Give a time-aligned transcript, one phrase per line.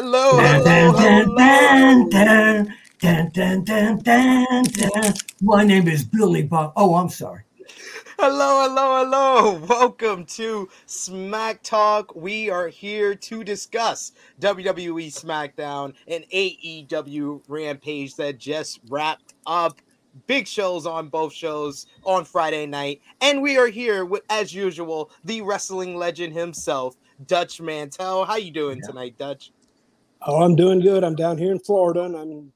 [0.00, 0.92] Hello, hello.
[5.42, 6.72] My name is Billy Bob.
[6.76, 7.42] Oh, I'm sorry.
[8.16, 9.54] Hello, hello, hello.
[9.68, 12.14] Welcome to Smack Talk.
[12.14, 19.80] We are here to discuss WWE SmackDown and AEW Rampage that just wrapped up.
[20.28, 23.00] Big shows on both shows on Friday night.
[23.20, 26.94] And we are here with, as usual, the wrestling legend himself,
[27.26, 28.24] Dutch Mantell.
[28.24, 29.50] How you doing tonight, Dutch?
[30.22, 31.04] Oh, I'm doing good.
[31.04, 32.52] I'm down here in Florida, and I'm.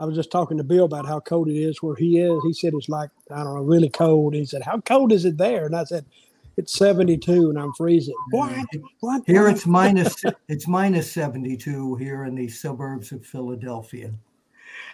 [0.00, 2.40] I was just talking to Bill about how cold it is where he is.
[2.44, 4.34] He said it's like I don't know, really cold.
[4.34, 6.04] He said, "How cold is it there?" And I said,
[6.56, 8.52] "It's 72, and I'm freezing." What?
[9.00, 9.22] What?
[9.26, 9.56] Here What?
[9.56, 14.12] it's minus it's minus 72 here in the suburbs of Philadelphia.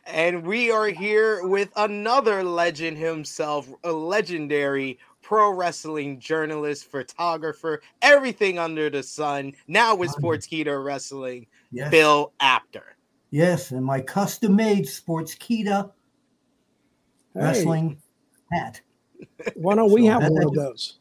[0.07, 8.59] And we are here with another legend himself, a legendary pro wrestling journalist, photographer, everything
[8.59, 9.55] under the sun.
[9.67, 11.91] Now with Sportskeeda Wrestling, Yes.
[11.91, 12.97] Bill Apter.
[13.31, 15.91] Yes, and my custom made Sportskeeda
[17.35, 18.01] Hey, wrestling
[18.53, 18.81] hat.
[19.57, 20.99] why don't we So have that- one of those?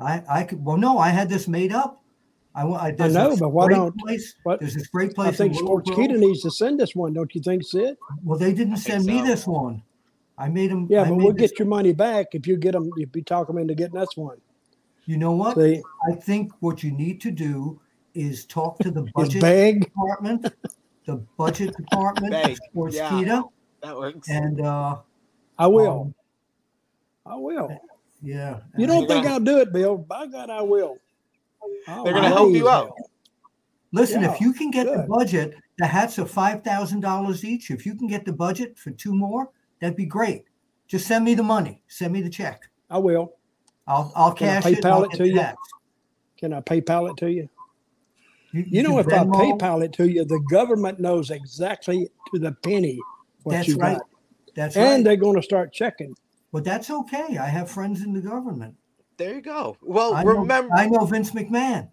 [0.00, 2.02] I I could well no, I had this made up.
[2.54, 5.54] I, wa- I, know, but why don't- place, what- there's this great place I think
[5.56, 6.20] Sports Willow Sportskeeda Grove.
[6.20, 7.12] needs to send us one.
[7.12, 7.98] Don't you think, Sid?
[8.24, 9.82] Well, they didn't think send me this one.
[10.38, 10.86] I made them.
[10.90, 12.90] Yeah, I but we'll this- get your money back if you get them.
[12.96, 14.38] If you talk them into getting us one.
[15.04, 15.56] You know what?
[15.56, 17.78] See, I think what you need to do
[18.16, 20.46] is talk to the budget department,
[21.06, 23.10] the budget department Beg, of Sports yeah.
[23.10, 23.48] Kita,
[23.82, 24.28] That works.
[24.28, 24.96] and uh,
[25.58, 26.00] I will.
[26.00, 26.14] um,
[27.24, 27.68] I will.
[28.22, 28.60] yeah.
[28.76, 29.96] You don't They're think gonna- I'll do it, Bill?
[29.98, 30.98] By God, I will.
[31.88, 32.92] I'll They're gonna help you out.
[33.92, 37.70] Listen, Yeah, if you can get the budget, the hats are five thousand dollars each.
[37.70, 39.50] If you can get the budget for two more,
[39.80, 40.44] that'd be great.
[40.88, 41.82] Just send me the money.
[41.88, 42.62] Send me the check.
[42.90, 43.34] I will.
[43.86, 44.84] I'll I'll Can I cash it.
[44.84, 45.40] I'll PayPal it get to the you?
[45.40, 45.58] hats.
[46.38, 47.48] Can I PayPal it to you?
[48.56, 52.38] You, You know, if can I PayPal it to you, the government knows exactly to
[52.38, 52.98] the penny
[53.42, 53.98] what that's you right.
[53.98, 54.06] got,
[54.54, 54.92] That's and right.
[54.94, 56.14] And they're going to start checking.
[56.52, 57.36] But that's okay.
[57.38, 58.74] I have friends in the government.
[59.18, 59.76] there you go.
[59.82, 61.90] Well, I know, remember, I know Vince McMahon.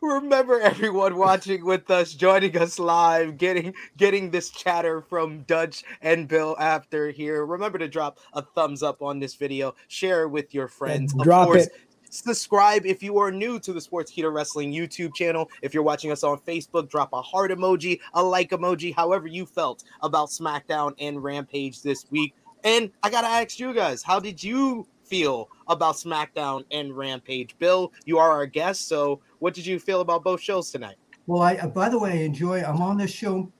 [0.00, 6.28] remember everyone watching with us, joining us live, getting getting this chatter from Dutch and
[6.28, 7.44] Bill Apter here.
[7.44, 11.12] Remember to drop a thumbs up on this video, share it with your friends.
[11.14, 11.72] Of drop course, it.
[12.12, 15.50] Subscribe if you are new to the Sportskeeda Wrestling YouTube channel.
[15.62, 19.46] If you're watching us on Facebook, drop a heart emoji, a like emoji, however you
[19.46, 22.34] felt about SmackDown and Rampage this week.
[22.64, 27.56] And I gotta ask you guys, how did you feel about SmackDown and Rampage?
[27.58, 30.96] Bill, you are our guest, so what did you feel about both shows tonight?
[31.26, 32.62] Well, I uh, by the way, I enjoy.
[32.62, 33.50] I'm on this show.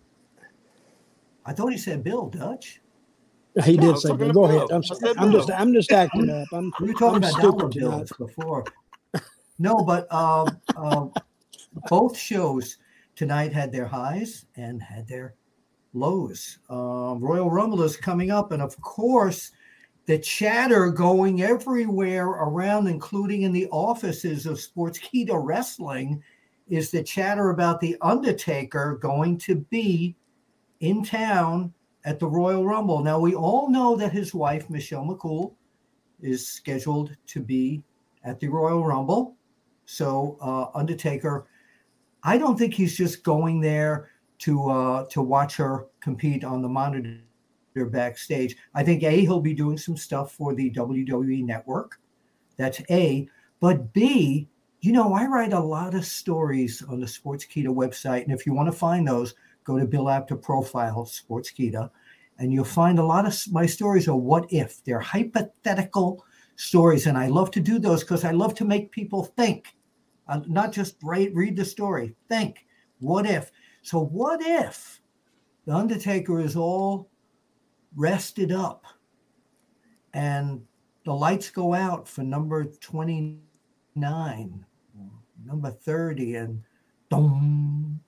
[1.47, 2.82] I thought he said Bill Dutch.
[3.65, 4.33] He Yeah, did was say, that.
[4.33, 4.71] go ahead.
[4.71, 5.57] I'm, I said I'm just, Bill.
[5.59, 6.49] I'm just acting up.
[6.53, 7.97] I'm, We were talking I'm about stupid dollar tonight.
[7.99, 8.65] bills before.
[9.59, 11.07] No, but uh, uh,
[11.89, 12.79] both shows
[13.15, 15.35] tonight had their highs and had their
[15.93, 16.59] lows.
[16.71, 19.51] Uh, Royal Rumble is coming up, and of course,
[20.07, 26.23] the chatter going everywhere around, including in the offices of Sportskeeda Wrestling,
[26.69, 30.17] is the chatter about the Undertaker going to be
[30.81, 31.73] in town
[32.05, 33.03] at the Royal Rumble.
[33.03, 35.55] Now we all know that his wife Michelle McCool
[36.21, 37.83] is scheduled to be
[38.25, 39.37] at the Royal Rumble.
[39.87, 41.47] So uh, Undertaker,
[42.23, 46.69] I don't think he's just going there to uh, to watch her compete on the
[46.69, 47.21] monitor
[47.75, 48.57] backstage.
[48.75, 52.01] I think a he'll be doing some stuff for the WWE Network.
[52.57, 53.29] That's a.
[53.61, 54.49] But B,
[54.81, 58.53] you know, I write a lot of stories on the Sportskeeda website, and if you
[58.53, 61.91] want to find those, go to Bill Apter Profile Sportskeeda,
[62.39, 64.83] and you'll find a lot of my stories are what if.
[64.85, 66.25] They're hypothetical
[66.57, 69.75] stories, and I love to do those because I love to make people think,
[70.29, 72.15] uh, not just write, read the story.
[72.29, 72.67] Think,
[73.01, 73.51] what if?
[73.83, 75.01] So, what if
[75.67, 77.09] the Undertaker is all
[77.97, 78.85] rested up,
[80.15, 80.63] and
[81.05, 84.65] the lights go out for number 29,
[85.45, 86.63] number 30, and
[87.11, 88.01] dum,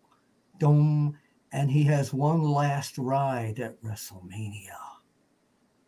[0.58, 1.16] dum,
[1.54, 4.76] and he has one last ride at WrestleMania.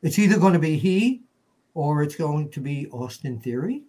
[0.01, 1.25] It's either going to be he
[1.75, 3.83] or it's going to be Austin Theory.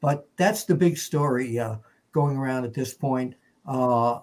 [0.00, 1.76] But that's the big story uh,
[2.10, 4.18] going around at this point uh,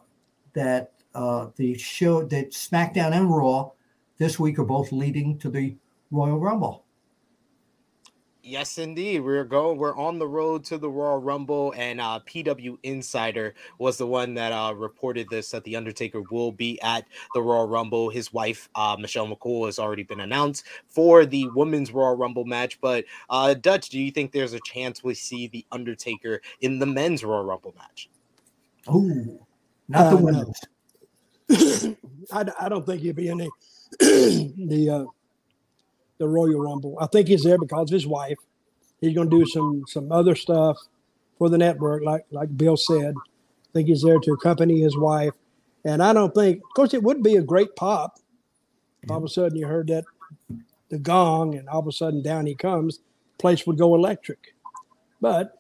[0.53, 3.71] that uh, the show that SmackDown and Raw
[4.17, 5.77] this week are both leading to the
[6.11, 6.83] Royal Rumble.
[8.47, 9.19] Yes, indeed.
[9.19, 9.77] We're going.
[9.77, 14.33] We're on the road to the Royal Rumble, and uh, PW Insider was the one
[14.35, 18.09] that uh, reported this that the Undertaker will be at the Royal Rumble.
[18.09, 22.79] His wife, uh, Michelle McCool, has already been announced for the Women's Royal Rumble match.
[22.79, 26.85] But uh, Dutch, do you think there's a chance we see the Undertaker in the
[26.85, 28.09] Men's Royal Rumble match?
[28.88, 29.39] Oh,
[29.89, 30.25] not the Uh, no.
[30.25, 30.61] women's.
[32.31, 33.50] I, I don't think he'll be in the
[34.00, 35.05] the uh,
[36.19, 36.97] the Royal Rumble.
[36.99, 38.37] I think he's there because of his wife.
[39.01, 40.77] He's going to do some some other stuff
[41.37, 43.13] for the network, like like Bill said.
[43.15, 45.33] I think he's there to accompany his wife,
[45.85, 48.19] and I don't think, of course, it would be a great pop.
[49.03, 50.05] If all of a sudden you heard that
[50.89, 52.99] the gong, and all of a sudden down he comes,
[53.37, 54.55] place would go electric.
[55.21, 55.59] But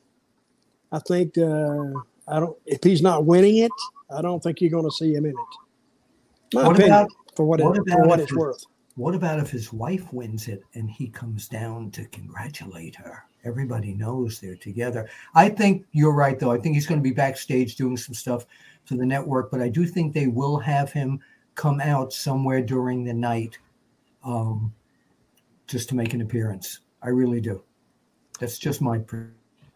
[0.91, 1.91] I think uh,
[2.27, 2.57] I don't.
[2.65, 3.71] If he's not winning it,
[4.09, 6.55] I don't think you're going to see him in it.
[6.55, 8.65] My What opinion, about- for what, what it, for what it's it's- worth.
[8.97, 13.23] What about if his wife wins it and he comes down to congratulate her?
[13.45, 15.07] Everybody knows they're together.
[15.35, 16.51] I think you're right, though.
[16.51, 18.47] I think he's going to be backstage doing some stuff
[18.85, 21.19] for the network, but I do think they will have him
[21.53, 23.59] come out somewhere during the night
[24.25, 24.73] um,
[25.67, 26.79] just to make an appearance.
[27.03, 27.61] I really do.
[28.39, 29.27] That's just my pre-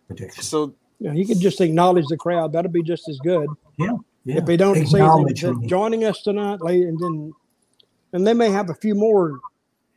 [0.08, 0.44] prediction.
[0.44, 2.54] So You know, he could just acknowledge the crowd.
[2.54, 3.48] That'll be just as good.
[3.78, 3.98] Yeah.
[4.26, 7.34] If they don't say Acknowledge that joining us tonight, and then,
[8.14, 9.40] and they may have a few more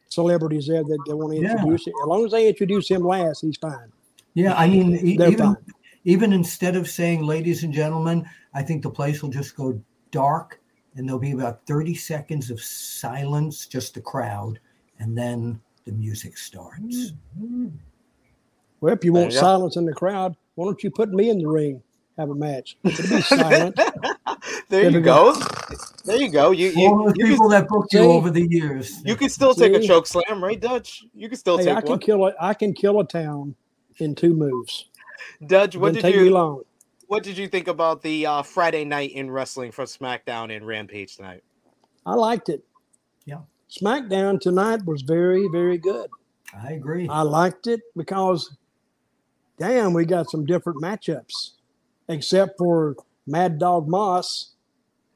[0.09, 1.57] celebrities there that they want to introduce.
[1.57, 1.63] Yeah.
[1.63, 1.87] introduce.
[1.89, 3.91] As long as they introduce him last, he's fine.
[4.35, 5.57] Yeah, I mean, They're even fine.
[6.05, 9.81] even instead of saying "ladies and gentlemen," I think the place will just go
[10.11, 10.61] dark,
[10.97, 14.59] and there'll be about thirty seconds of silence, just the crowd,
[14.99, 17.13] and then the music starts.
[18.81, 21.39] Well, if you want you silence in the crowd, why don't you put me in
[21.39, 21.83] the ring?
[22.19, 22.77] Have a match.
[22.85, 23.77] It'll be silent.
[23.77, 24.37] there
[24.69, 25.35] There you we go.
[26.05, 26.51] There you go.
[26.51, 28.07] You you, All the you, people can, that booked you See?
[28.07, 29.01] over the years.
[29.05, 31.05] you can still take a choke slam, right, Dutch?
[31.15, 31.99] You can still hey, I can one.
[31.99, 33.55] kill a I can kill a town
[33.99, 34.89] in two moves.
[35.47, 36.63] Dutch, what did take you long.
[37.07, 41.17] what did you think about the uh, Friday night in wrestling from SmackDown and Rampage
[41.17, 41.43] tonight?
[42.07, 42.65] I liked it.
[43.25, 43.41] Yeah.
[43.71, 46.09] SmackDown tonight was very, very good.
[46.57, 47.09] I agree.
[47.09, 48.57] I liked it because,
[49.59, 51.53] damn, we got some different matchups,
[52.09, 52.97] except for
[53.27, 54.54] Mad Dog Moss,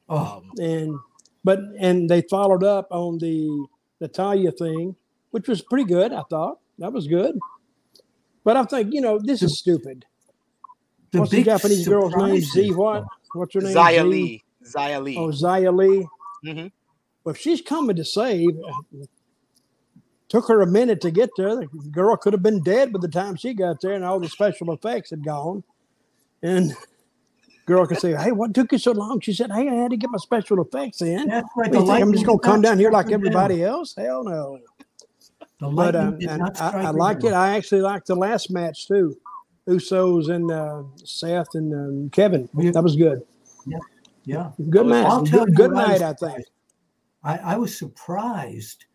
[0.09, 0.99] oh, Um, and
[1.43, 3.65] but and they followed up on the
[4.01, 4.95] Natalya thing,
[5.31, 6.11] which was pretty good.
[6.13, 7.37] I thought that was good,
[8.43, 10.05] but I think you know this is stupid.
[11.11, 12.41] the What's the Japanese girl's name?
[12.41, 13.05] Z what?
[13.33, 13.75] What's her name?
[13.75, 14.03] Xia Z?
[14.03, 14.43] Lee.
[14.63, 15.17] Xia Li.
[15.17, 16.07] Oh, Xia Li.
[16.45, 16.67] Mm-hmm.
[17.23, 18.49] Well, if she's coming to save,
[20.29, 21.55] took her a minute to get there.
[21.55, 24.29] The girl could have been dead by the time she got there, and all the
[24.29, 25.63] special effects had gone.
[26.41, 26.73] And
[27.69, 29.97] girl could say, "Hey, what took you so long?" She said, "Hey, I had to
[29.97, 31.27] get my special effects in.
[31.29, 31.71] That's right.
[31.71, 33.67] What do you think, I'm just gonna come down here like everybody down.
[33.69, 33.95] else?
[33.95, 34.59] Hell no."
[35.61, 37.31] The But lightning um, and I, I her liked down.
[37.33, 37.35] it.
[37.35, 39.15] I actually liked the last match too.
[39.67, 42.49] Usos and uh, Seth and um, Kevin.
[42.57, 42.71] Yeah.
[42.71, 43.21] That was good.
[44.25, 44.51] Yeah.
[44.69, 45.29] Good I'll match.
[45.29, 46.45] tell Good, you good what I was night, I think.
[47.23, 48.85] I, I was surprised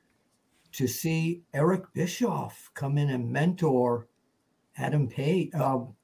[0.72, 4.08] to see Eric Bischoff come in and mentor
[4.78, 5.52] Adam Page.
[5.54, 5.94] Um,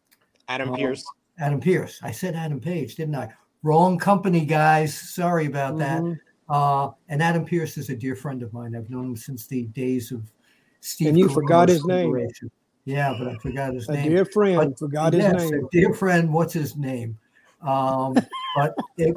[0.49, 0.77] Adam Oh.
[0.77, 1.05] Pierce.
[1.41, 1.99] Adam Pearce.
[2.03, 3.29] I said Adam Page, didn't I?
[3.63, 4.95] Wrong company, guys.
[4.95, 6.01] Sorry about that.
[6.03, 6.19] Mhm.
[6.49, 8.75] Uh, and Adam Pearce is a dear friend of mine.
[8.75, 10.23] I've known him since the days of
[10.81, 11.09] Steve.
[11.09, 12.17] And you forgot his name.
[12.85, 14.11] Yeah, but I forgot his A name.
[14.11, 15.65] dear friend But- forgot his yes, name.
[15.65, 16.33] a dear friend.
[16.33, 17.19] What's his name?
[17.63, 18.15] Um,
[18.57, 19.15] but it,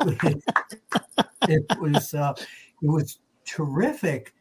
[1.50, 2.34] it was uh,
[2.82, 4.34] it was terrific.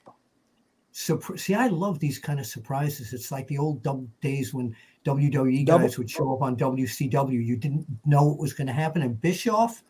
[0.90, 3.12] See, I love these kind of surprises.
[3.14, 3.82] It's like the old
[4.20, 7.44] days when WWE Double- guys would show up on WCW.
[7.44, 9.02] You didn't know what was going to happen.
[9.02, 9.82] And Bischoff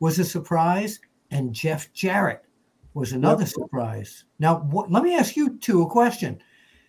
[0.00, 1.00] was a surprise,
[1.30, 2.44] and Jeff Jarrett
[2.94, 4.24] was another surprise.
[4.38, 6.42] Now, what, let me ask you two a question.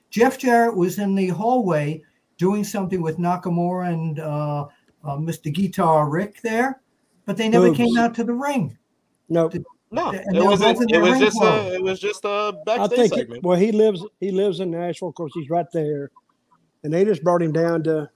[0.10, 2.04] Jeff Jarrett was in the hallway
[2.38, 4.66] doing something with Nakamura and uh,
[5.04, 5.54] uh, Mr.
[5.54, 6.82] Guitar Rick there,
[7.26, 7.78] but they never Boogs.
[7.78, 8.78] came out to the ring.
[9.30, 9.54] Nope.
[9.94, 10.90] No, it wasn't.
[10.90, 11.74] It was just a.
[11.74, 13.14] It was just a I backstage think.
[13.14, 13.44] It, segment.
[13.44, 14.06] well, he lives.
[14.22, 15.10] He lives in Nashville.
[15.10, 16.12] Of course, he's right there,
[16.84, 18.10] and they just brought him down to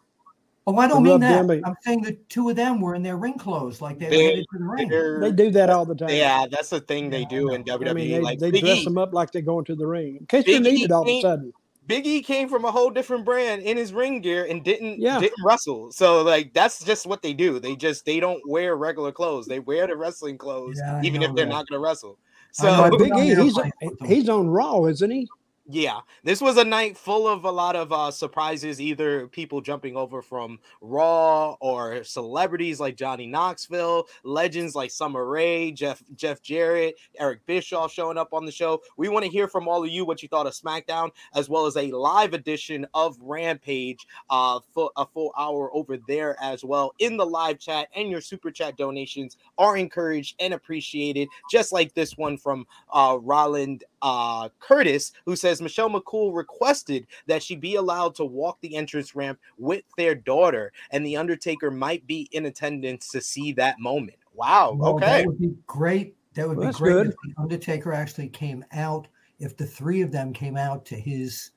[0.67, 1.45] Oh, I don't mean that.
[1.45, 1.62] Them.
[1.63, 4.29] I'm saying the two of them were in their ring clothes, like they were They're-
[4.31, 4.89] headed to the ring.
[4.89, 6.10] They're- do that all the time.
[6.10, 7.89] yeah, that's the thing they Yeah, do in WWE.
[7.89, 9.86] I mean, they, like they Big dress E, them up like they're going to the
[9.86, 11.53] ring in case they're Big E needed all of a sudden.
[11.86, 15.19] Big E came from a whole different brand in his ring gear and didn't Yeah.
[15.19, 15.91] didn't wrestle.
[15.91, 17.60] So like that's just what they do.
[17.60, 19.45] They just they don't wear regular clothes.
[19.45, 21.51] They wear the wrestling clothes, Yeah, even know if they're that.
[21.51, 22.17] not going to wrestle.
[22.53, 23.72] So I But been Big E, he's airplane
[24.05, 25.27] he's on Raw, isn't he?
[25.67, 28.79] Yeah, this was a night full of a lot of uh, surprises.
[28.79, 35.72] Either people jumping over from Raw, or celebrities like Johnny Knoxville, legends like Summer Rae,
[35.72, 38.79] Jeff Jeff Jarrett, Eric Bischoff showing up on the show.
[38.95, 41.65] We want to hear from all of you what you thought of SmackDown, as well
[41.65, 46.93] as a live edition of Rampage, uh, for a full hour over there as well
[47.00, 47.88] in the live chat.
[47.95, 53.17] And your super chat donations are encouraged and appreciated, just like this one from uh,
[53.19, 58.75] Roland uh, Curtis, who says Michelle McCool requested that she be allowed to walk the
[58.75, 63.79] entrance ramp with their daughter, and the Undertaker might be in attendance to see that
[63.79, 64.17] moment.
[64.33, 64.74] Wow.
[64.77, 65.19] Well, okay.
[65.19, 66.15] That would be great.
[66.33, 67.07] That would Well, be great good.
[67.07, 69.07] if the Undertaker actually came out.
[69.39, 71.51] If the three of them came out to his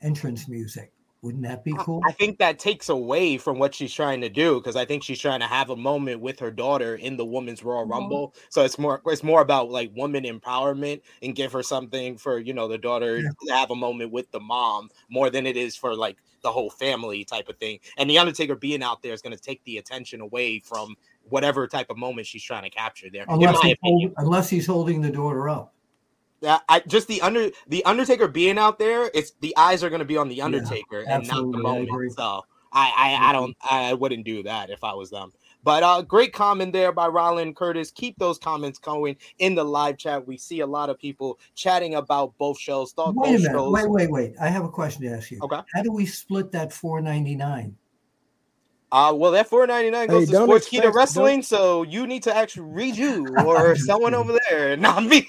[0.00, 0.92] entrance music,
[1.26, 2.00] wouldn't that be cool?
[2.06, 5.18] I think that takes away from what she's trying to do because I think she's
[5.18, 7.90] trying to have a moment with her daughter in the women's Royal Mhm.
[7.90, 8.34] Rumble.
[8.48, 12.54] So it's more it's more about like woman empowerment and give her something for you
[12.54, 13.28] know the daughter Yeah.
[13.48, 16.70] to have a moment with the mom more than it is for like the whole
[16.70, 17.80] family type of thing.
[17.98, 20.94] And the Undertaker being out there is going to take the attention away from
[21.28, 23.24] whatever type of moment she's trying to capture there.
[23.28, 24.12] unless, he's opinion.
[24.16, 25.72] hold, unless he's holding the daughter up.
[26.40, 30.00] Yeah, I just the under the Undertaker being out there, it's the eyes are going
[30.00, 31.90] to be on the Undertaker and not the moment.
[32.12, 35.32] So I, I I don't I wouldn't do that if I was them.
[35.64, 37.90] But uh great comment there by Roland Curtis.
[37.90, 40.26] Keep those comments going in the live chat.
[40.26, 42.92] We see a lot of people chatting about both shows.
[42.92, 43.52] Thought Wait a minute.
[43.52, 43.72] shows.
[43.72, 44.34] Wait, wait, wait.
[44.40, 45.40] I have a question to ask you.
[45.42, 45.60] Okay.
[45.74, 47.76] How do we split that four ninety nine?
[48.92, 52.34] Uh well that 499 goes Hey, to don't Sportskeeda expect- Wrestling, so you need to
[52.34, 55.28] actually read you or someone over there, not me.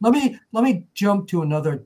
[0.00, 1.84] Let me let me jump to another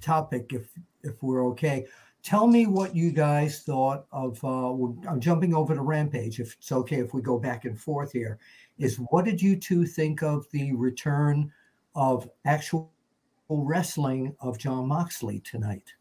[0.00, 0.68] topic if
[1.02, 1.86] if we're okay.
[2.22, 4.42] Tell me what you guys thought of.
[4.44, 4.72] Uh,
[5.08, 6.40] I'm jumping over to Rampage.
[6.40, 8.38] If it's okay, if we go back and forth here,
[8.78, 11.52] is what did you two think of the return
[11.94, 12.90] of actual
[13.48, 15.94] wrestling of Jon Moxley tonight?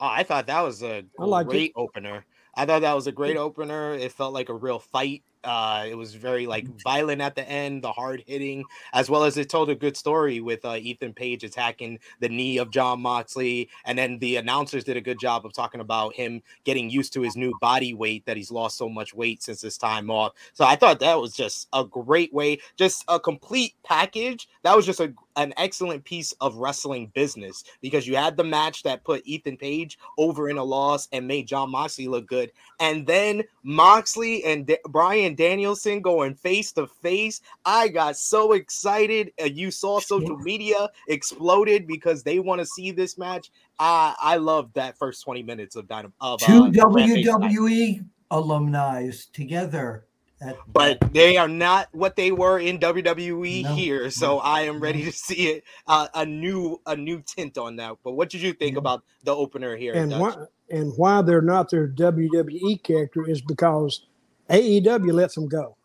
[0.00, 1.52] Oh, I thought that was a I liked it.
[1.52, 2.24] great opener.
[2.54, 3.94] I thought that was a great opener.
[3.94, 5.22] It felt like a real fight.
[5.44, 9.36] Uh, it was very like violent at the end, the hard hitting, as well as
[9.36, 13.68] it told a good story with uh, Ethan Page attacking the knee of Jon Moxley,
[13.84, 17.22] and then the announcers did a good job of talking about him getting used to
[17.22, 20.32] his new body weight that he's lost so much weight since his time off.
[20.52, 24.48] So I thought that was just a great way, just a complete package.
[24.62, 28.82] That was just a an excellent piece of wrestling business because you had the match
[28.82, 33.06] that put Ethan Page over in a loss and made Jon Moxley look good, and
[33.06, 37.40] then Moxley and Da- Bryan Danielson going face to face.
[37.64, 39.32] I got so excited.
[39.40, 43.50] Uh, you saw social media exploded because they want to see this match.
[43.78, 47.26] I I loved that first twenty minutes of Dynam- of Two uh, Rampage.
[47.26, 50.06] WWE alumni together.
[50.42, 54.10] At, but they are not what they were in WWE No, here.
[54.10, 57.96] So I am ready to see it uh, a new a new tint on that.
[58.04, 59.98] But what did you think about the opener here?
[59.98, 60.34] and why
[60.70, 64.06] and why they're not their WWE character is because
[64.50, 65.76] AEW lets them go.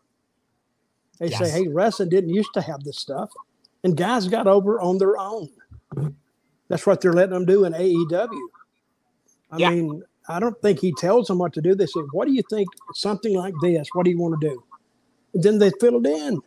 [1.18, 1.38] They Yes.
[1.38, 3.30] say, "Hey, wrestling didn't used to have this stuff,"
[3.84, 5.50] and guys got over on their own.
[6.68, 8.50] That's what they're letting them do in AEW.
[9.50, 9.70] I Yeah.
[9.70, 11.74] mean, I don't think he tells them what to do.
[11.74, 12.68] They say, "What do you think?
[12.94, 13.88] Something like this.
[13.94, 14.62] What do you want to do?"
[15.34, 16.40] And then they fill it in,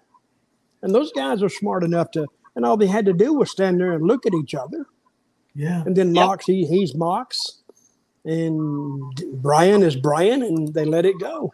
[0.82, 2.28] and those guys are smart enough to.
[2.56, 4.86] And all they had to do was stand there and look at each other.
[5.56, 5.84] yeah.
[5.86, 6.26] And then Yep.
[6.26, 7.62] Mox, he, he's Mox,
[8.26, 9.02] and
[9.42, 11.54] Bryan is Bryan, and they let it go.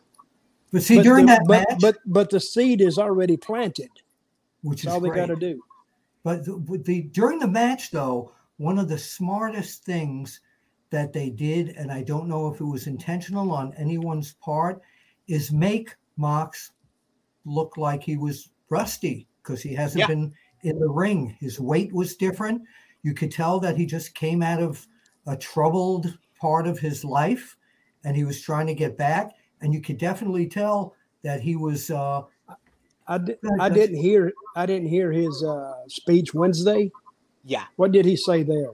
[0.74, 3.90] But see, but during the, that but, match, but but the seed is already planted.
[4.64, 5.62] which That's is all they got to do.
[6.24, 10.42] But the, the during the match, though, one of the smartest things
[10.90, 14.82] that they did, and I don't know if it was intentional on anyone's part,
[15.28, 16.72] is make Mox
[17.46, 20.08] look like he was rusty because he hasn't Yeah.
[20.08, 21.36] been in the ring.
[21.40, 22.62] His weight was different.
[23.04, 24.86] You could tell that he just came out of
[25.26, 27.58] a troubled part of his life,
[28.04, 29.32] and he was trying to get back.
[29.62, 31.90] And you could definitely tell that he was.
[31.92, 32.22] Uh,
[33.08, 36.92] I, di- I didn't hear I didn't hear his uh, speech Wednesday.
[37.46, 37.66] yeah.
[37.78, 38.72] What did he say there?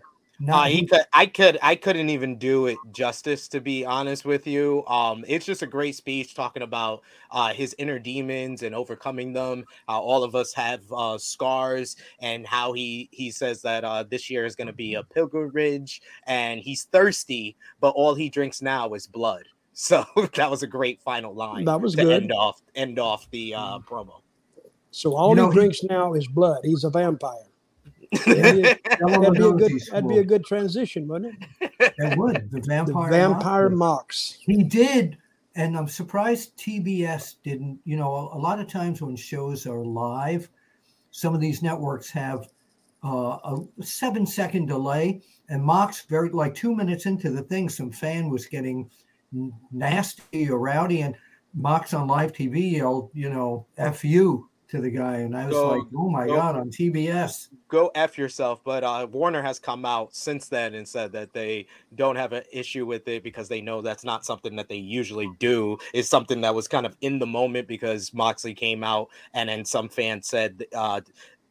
[0.49, 4.45] Uh, he could, I could, I couldn't even do it justice to be honest with
[4.47, 4.85] you.
[4.87, 9.65] Um, it's just a great speech talking about uh, his inner demons and overcoming them.
[9.87, 14.29] Uh, all of us have uh, scars, and how he he says that uh, this
[14.29, 18.93] year is going to be a pilgrimage, and he's thirsty, but all he drinks now
[18.93, 19.43] is blood.
[19.75, 21.65] So that was a great final line.
[21.65, 22.13] That was to good.
[22.13, 24.21] end off end off the uh, promo.
[24.91, 26.59] So all You know, he he- drinks now is blood.
[26.63, 27.47] He's a vampire.
[28.25, 29.81] That'd be, that'd be a good.
[29.91, 31.93] That'd be a good transition, wouldn't it?
[31.97, 32.49] It would.
[32.51, 33.09] The The vampire.
[33.11, 33.77] vampire Mox.
[33.79, 34.37] mocks.
[34.45, 35.17] He did,
[35.55, 37.79] and I'm surprised TBS didn't.
[37.85, 40.49] You know, a, a lot of times when shows are live,
[41.11, 42.47] some of these networks have
[43.03, 47.91] uh, a seven second delay, and Mox very like two minutes into the thing, some
[47.91, 48.89] fan was getting
[49.71, 51.15] nasty or rowdy, and
[51.53, 55.53] Mox on live TV yelled, you know, "F you" to the guy, and I was
[55.53, 57.49] Go- like, "Oh my go- god!" On TBS.
[57.67, 58.61] Go f yourself.
[58.63, 62.43] But uh, Warner has come out since then and said that they don't have an
[62.51, 65.77] issue with it because they know that's not something that they usually do.
[65.93, 69.63] It's something that was kind of in the moment because Moxley came out and then
[69.63, 70.65] some fans said.
[70.73, 71.01] Uh,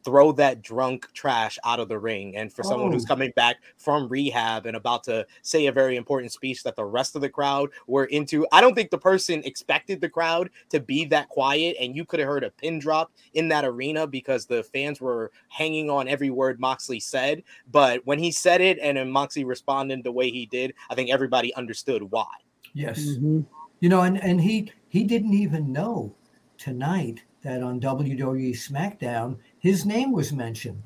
[0.03, 2.35] Throw that drunk trash out of the ring.
[2.35, 3.07] And for someone who's Oh.
[3.07, 7.15] coming back from rehab and about to say a very important speech that the rest
[7.15, 11.05] of the crowd were into, I don't think the person expected the crowd to be
[11.05, 11.77] that quiet.
[11.79, 15.31] And you could have heard a pin drop in that arena because the fans were
[15.49, 17.43] hanging on every word Moxley said.
[17.71, 21.09] But when he said it and then Moxley responded the way he did, I think
[21.11, 22.27] everybody understood why.
[22.73, 22.99] Yes.
[22.99, 23.45] Mhm.
[23.79, 26.13] You know, and, and he he didn't even know
[26.57, 30.83] tonight that on WWE SmackDown his name was mentioned.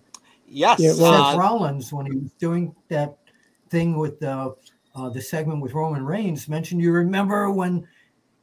[0.48, 0.80] Yes.
[0.80, 3.18] Yeah, well- uh, Seth Rollins, when he was doing that
[3.70, 4.56] thing with the
[4.96, 6.82] uh, the segment with Roman Reigns, mentioned.
[6.82, 7.88] You remember when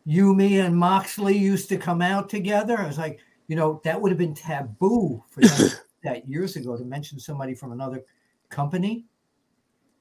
[0.04, 2.78] you, me, and Moxley used to come out together?
[2.78, 5.70] I was like, you know, that would have been taboo for them
[6.04, 8.04] that years ago to mention somebody from another
[8.50, 9.04] company.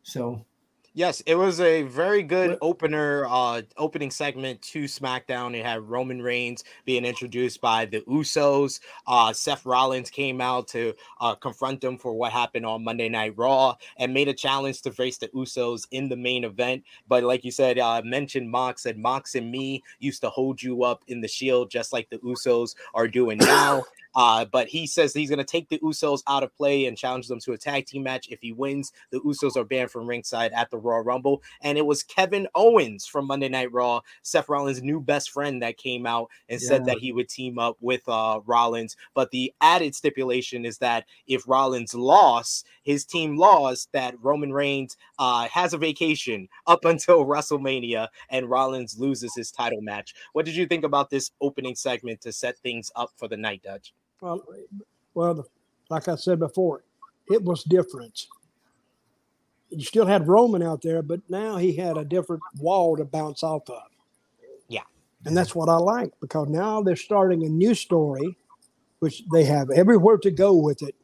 [0.04, 0.46] So
[0.96, 5.56] Yes, it was a very good What- opener, uh, opening segment to SmackDown.
[5.56, 8.80] It had Roman Reigns being introduced by the Usos.
[9.08, 13.34] Uh, Seth Rollins came out to uh, confront them for what happened on Monday Night
[13.36, 16.84] Raw and made a challenge to face the Usos in the main event.
[17.08, 20.84] But like you said, uh, mentioned Mox said Mox and me used to hold you
[20.84, 23.84] up in the Shield just like the Usos are doing now.
[24.15, 27.27] Uh, but he says he's going to take the Usos out of play and challenge
[27.27, 28.27] them to a tag team match.
[28.29, 31.41] If he wins, the Usos are banned from ringside at the Raw Rumble.
[31.62, 35.77] And it was Kevin Owens from Monday Night Raw, Seth Rollins' new best friend, that
[35.77, 38.96] came out and said that he would team up with uh, Rollins.
[39.14, 44.98] But the added stipulation is that if Rollins lost, his team lost, that Roman Reigns
[45.20, 50.14] uh, has a vacation up until WrestleMania and Rollins loses his title match.
[50.33, 53.64] What did you think about this opening segment to set things up for the night,
[53.64, 53.94] Dutch?
[54.24, 54.42] Well,
[55.16, 55.44] well, the-
[55.90, 56.86] like I said before,
[57.29, 58.27] it was different.
[59.70, 63.44] You still had Roman out there, but now he had a different wall to bounce
[63.44, 63.83] off of.
[64.70, 64.83] Yeah.
[65.25, 68.38] And that's what I like because now they're starting a new story,
[69.00, 70.96] which they have everywhere to go with it.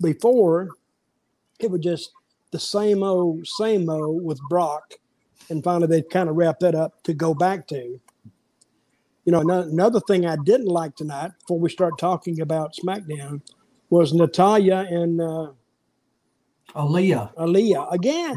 [0.00, 0.68] Before,
[1.58, 2.12] it was just
[2.52, 4.94] the same old, same old with Brock.
[5.48, 8.00] And finally, they kind of wrapped that up to go back to.
[9.26, 13.42] You know, another thing I didn't like tonight before we start talking about SmackDown
[13.90, 15.50] was Natalya and uh,
[16.76, 18.36] Aliyah, Aliyah again.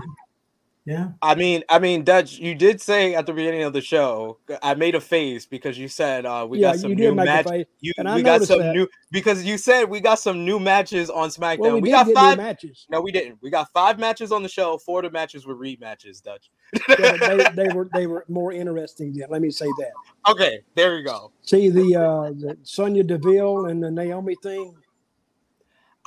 [0.89, 4.39] Yeah, I mean, I mean, Dutch, you did say at the beginning of the show,
[4.63, 7.25] I made a face because you said uh, we yeah, got some new did make
[7.27, 7.45] match.
[7.45, 7.65] a face.
[7.79, 8.73] You, we got some that.
[8.73, 11.59] new because you said we got some new matches on SmackDown.
[11.59, 12.37] Well, we, we got five.
[12.37, 12.87] matches.
[12.89, 13.37] No, we didn't.
[13.39, 14.79] We got five matches on the show.
[14.79, 16.49] Four of the matches were rematches, Dutch.
[16.97, 19.27] Yeah, they, they were they were more interesting then.
[19.29, 19.91] Let me say that.
[20.31, 21.31] okay, there you go.
[21.43, 24.73] See the uh, the Sonya Deville and the Naomi thing.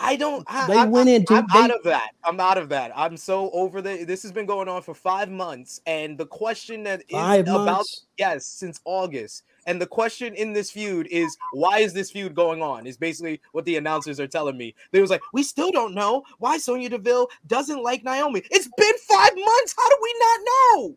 [0.02, 0.44] I don't.
[0.48, 2.10] I, They I, went I, into- I'm they- out of that.
[2.24, 2.92] I'm out of that.
[2.94, 4.04] I'm so over the.
[4.04, 7.64] This has been going on for five months, and the question that is Five about
[7.64, 8.06] months.
[8.18, 12.62] yes since August, and the question in this feud is why is this feud going
[12.62, 12.86] on?
[12.86, 14.74] Is basically what the announcers are telling me.
[14.90, 18.42] They was like, we still don't know why Sonya Deville doesn't like Naomi.
[18.50, 19.74] It's been five months.
[19.78, 20.40] How do we not
[20.76, 20.96] know?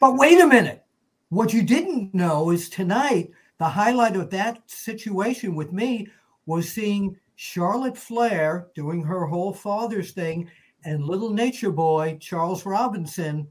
[0.00, 0.84] But wait a minute.
[1.30, 6.08] What you didn't know is tonight, the highlight of that situation with me
[6.44, 10.50] was seeing Charlotte Flair doing her whole father's thing
[10.84, 13.46] and little nature boy, Charles Robinson,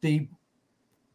[0.00, 0.28] the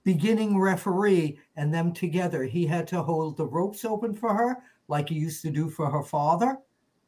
[0.04, 2.44] beginning referee, and them together.
[2.44, 4.58] He had to hold the ropes open for her
[4.88, 6.58] like he used to do for her father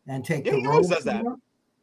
[0.08, 0.89] and take Yeah, the ropes.
[0.89, 1.23] does that.
[1.26, 1.36] her.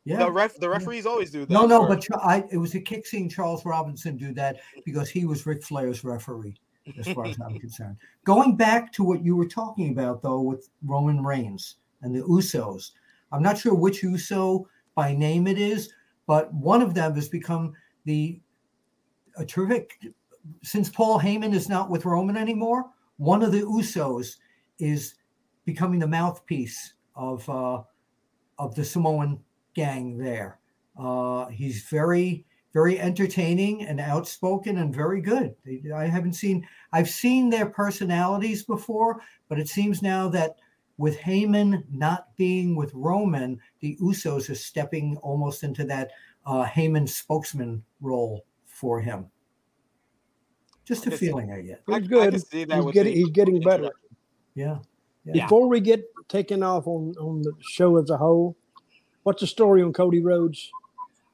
[0.05, 0.19] Yeah.
[0.21, 1.51] The ref, the referees always do that.
[1.51, 5.27] No, no, but I, it was a kick seeing Charles Robinson do that because he
[5.27, 6.57] was Ric Flair's referee,
[6.99, 7.97] as far as I'm concerned.
[8.25, 12.93] Going back to what you were talking about, though, with Roman Reigns and the Usos,
[13.33, 15.93] I'm not sure which Uso by name it is,
[16.27, 17.73] but one of them has become
[18.05, 18.41] the
[19.37, 19.99] a terrific.
[20.63, 22.87] Since Paul Heyman is not with Roman anymore,
[23.19, 24.37] one of the Usos
[24.79, 25.15] is
[25.65, 27.83] becoming the mouthpiece of uh,
[28.59, 29.41] of the Samoan
[29.75, 30.59] gang there.
[30.99, 35.55] Uh, he's very very entertaining and outspoken and very good.
[35.95, 40.57] I haven't seen I've seen their personalities before, but it seems now that
[41.01, 46.11] with Heyman not being with Roman, the Usos are stepping almost into that
[46.45, 49.31] uh, Heyman spokesman role for him.
[50.85, 51.83] Just a feeling I get.
[51.87, 52.35] He's good.
[52.35, 52.45] he's,
[52.93, 53.93] getting, he's getting better.
[54.55, 54.81] Yeah.
[55.25, 55.45] yeah.
[55.45, 58.55] Before we get taken off on, on the show as a whole,
[59.23, 60.71] what's the story on Cody Rhodes?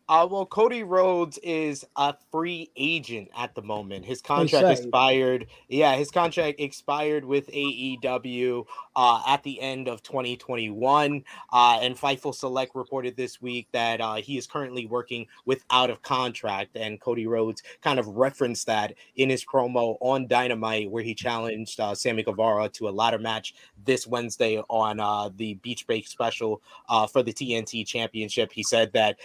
[0.09, 4.05] Uh, well, Cody Rhodes is a free agent at the moment.
[4.05, 5.47] His contract expired.
[5.69, 11.25] Yeah, his contract expired with AEW uh, at the end of 2021.
[11.53, 15.97] Uh, and Fightful Select reported this week that uh, he is currently working without a
[15.97, 16.77] contract.
[16.77, 21.81] And Cody Rhodes kind of referenced that in his promo on Dynamite, where he challenged
[21.81, 26.63] uh, Sammy Guevara to a ladder match this Wednesday on uh, the Beach Break special
[26.89, 28.53] uh, for the TNT Championship.
[28.53, 29.19] He said that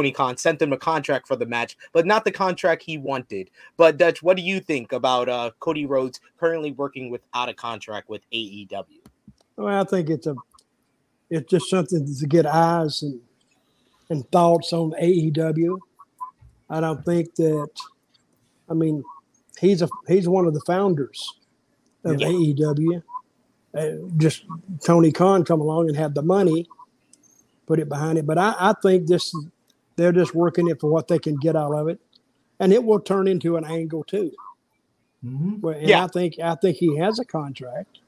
[0.00, 3.50] Tony Khan sent him a contract for the match, but not the contract he wanted.
[3.76, 8.08] But Dutch, what do you think about uh, Cody Rhodes currently working without a contract
[8.08, 8.86] with AEW?
[9.56, 10.36] Well, I think it's a
[11.28, 13.20] it's just something to get eyes and
[14.08, 15.78] and thoughts on AEW.
[16.70, 17.68] I don't think that.
[18.70, 19.04] I mean,
[19.60, 21.30] he's a he's one of the founders
[22.06, 22.28] of yeah.
[22.28, 23.02] AEW.
[23.76, 24.44] Uh, just
[24.82, 26.66] Tony Khan come along and have the money,
[27.66, 28.26] put it behind it.
[28.26, 29.34] But I, I think this
[30.00, 32.00] they're just working it for what they can get out of it,
[32.58, 34.32] and it will turn into an angle too.
[35.22, 35.66] Mm-hmm.
[35.66, 36.04] And yeah.
[36.04, 37.98] I think I think he has a contract,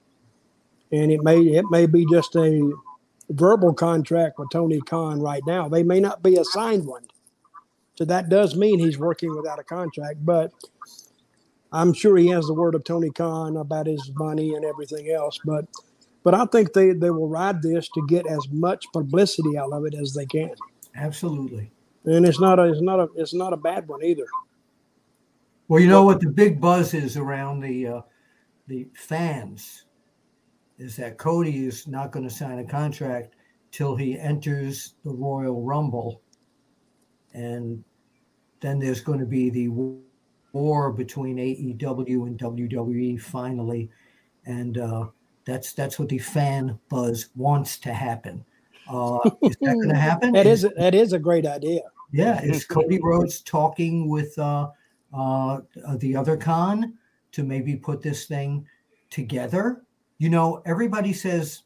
[0.90, 2.72] and it may it may be just a
[3.28, 5.68] verbal contract with Tony Khan right now.
[5.68, 7.06] They may not be a signed one,
[7.94, 10.24] so that does mean he's working without a contract.
[10.24, 10.50] But
[11.72, 15.38] I'm sure he has the word of Tony Khan about his money and everything else.
[15.44, 15.66] But
[16.24, 19.84] but I think they they will ride this to get as much publicity out of
[19.84, 20.54] it as they can.
[20.94, 21.70] Absolutely
[22.04, 24.26] and it's not a it's not a it's not a bad one either.
[25.68, 28.00] Well, you know what the big buzz is around the uh,
[28.66, 29.86] the fans
[30.78, 33.36] is that Cody is not going to sign a contract
[33.70, 36.22] till he enters the Royal Rumble,
[37.32, 37.82] and
[38.60, 39.68] then there's going to be the
[40.52, 43.90] war between AEW and WWE finally,
[44.44, 45.06] and uh,
[45.46, 48.44] that's that's what the fan buzz wants to happen.
[48.88, 50.32] Uh, is that going to happen?
[50.32, 51.80] that is that is a great idea.
[52.12, 54.68] Yeah, is Cody Rhodes talking with uh,
[55.14, 55.60] uh,
[55.96, 56.94] the other con
[57.32, 58.66] to maybe put this thing
[59.10, 59.82] together?
[60.18, 61.62] You know, everybody says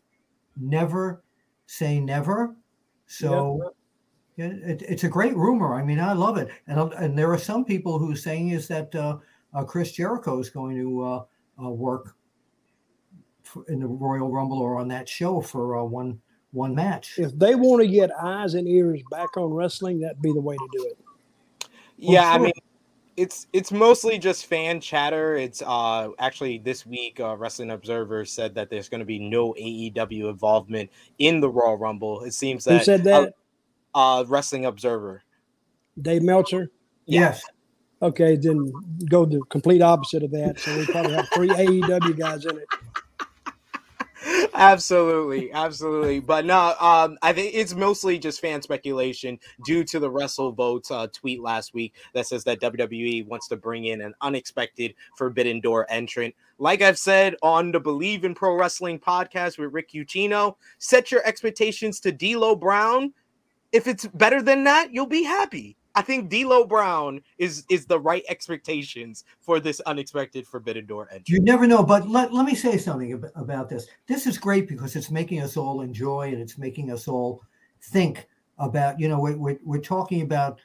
[0.57, 1.23] never
[1.67, 2.57] say never.
[3.07, 3.75] So
[4.37, 4.47] yeah.
[4.47, 5.75] it, it's a great rumor.
[5.75, 6.49] I mean, I love it.
[6.67, 9.19] And, and there are some people who are saying is that uh,
[9.55, 11.25] uh, Chris Jericho is going to uh,
[11.63, 12.17] uh work
[13.69, 16.21] in the Royal Rumble or on that show for uh, one
[16.53, 17.19] one match.
[17.19, 20.57] If they want to get eyes and ears back on wrestling, that'd be the way
[20.57, 20.99] to do it.
[21.99, 22.53] Yeah, well, I mean,
[23.17, 25.37] it's it's mostly just fan chatter.
[25.37, 29.55] It's uh actually this week, uh, Wrestling Observer said that there's going to be no
[29.55, 32.23] AEW involvement in the Royal Rumble.
[32.23, 33.35] It seems that who said that?
[33.95, 35.23] Uh, uh Wrestling Observer.
[36.01, 36.71] Dave Meltzer.
[37.07, 37.43] Yes.
[38.03, 38.71] Okay, then
[39.09, 40.61] go the complete opposite of that.
[40.61, 42.67] So we probably have three AEW guys in it
[44.57, 46.21] absolutely, absolutely.
[46.21, 51.09] But no, um, I think it's mostly just fan speculation due to the WrestleVotes uh,
[51.13, 55.87] tweet last week that says that WWE wants to bring in an unexpected Forbidden Door
[55.91, 56.35] entrant.
[56.59, 61.25] Like I've said on the Believe in Pro Wrestling podcast with Rick Ucchino, set your
[61.27, 63.13] expectations to D'Lo Brown.
[63.73, 65.77] If it's better than that, you'll be happy.
[65.97, 71.35] I think D'Lo Brown is is the right expectations for this unexpected Forbidden Door entry.
[71.35, 73.89] You never know, but let, let me say something about this.
[74.07, 77.43] This is great because it's making us all enjoy and it's making us all
[77.81, 78.29] think
[78.59, 79.01] about.
[79.01, 80.61] You know, we're we're, we're talking about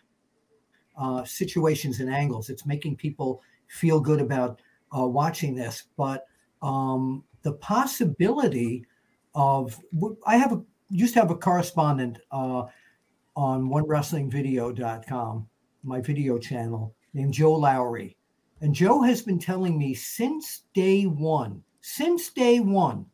[0.97, 2.49] uh, situations and angles.
[2.49, 4.61] It's making people feel good about
[4.95, 6.25] uh, watching this, but
[6.61, 8.85] um, the possibility
[9.33, 9.79] of
[10.27, 12.19] I have a used to have a correspondent.
[12.31, 12.65] Uh,
[13.41, 15.47] on onewrestlingvideo.com,
[15.83, 18.15] my video channel, named Joe Lowry.
[18.61, 23.07] And Joe has been telling me since day one, since day one,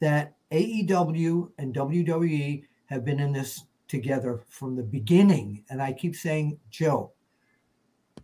[0.00, 5.64] that AEW and WWE have been in this together from the beginning.
[5.70, 7.12] And I keep saying, Joe,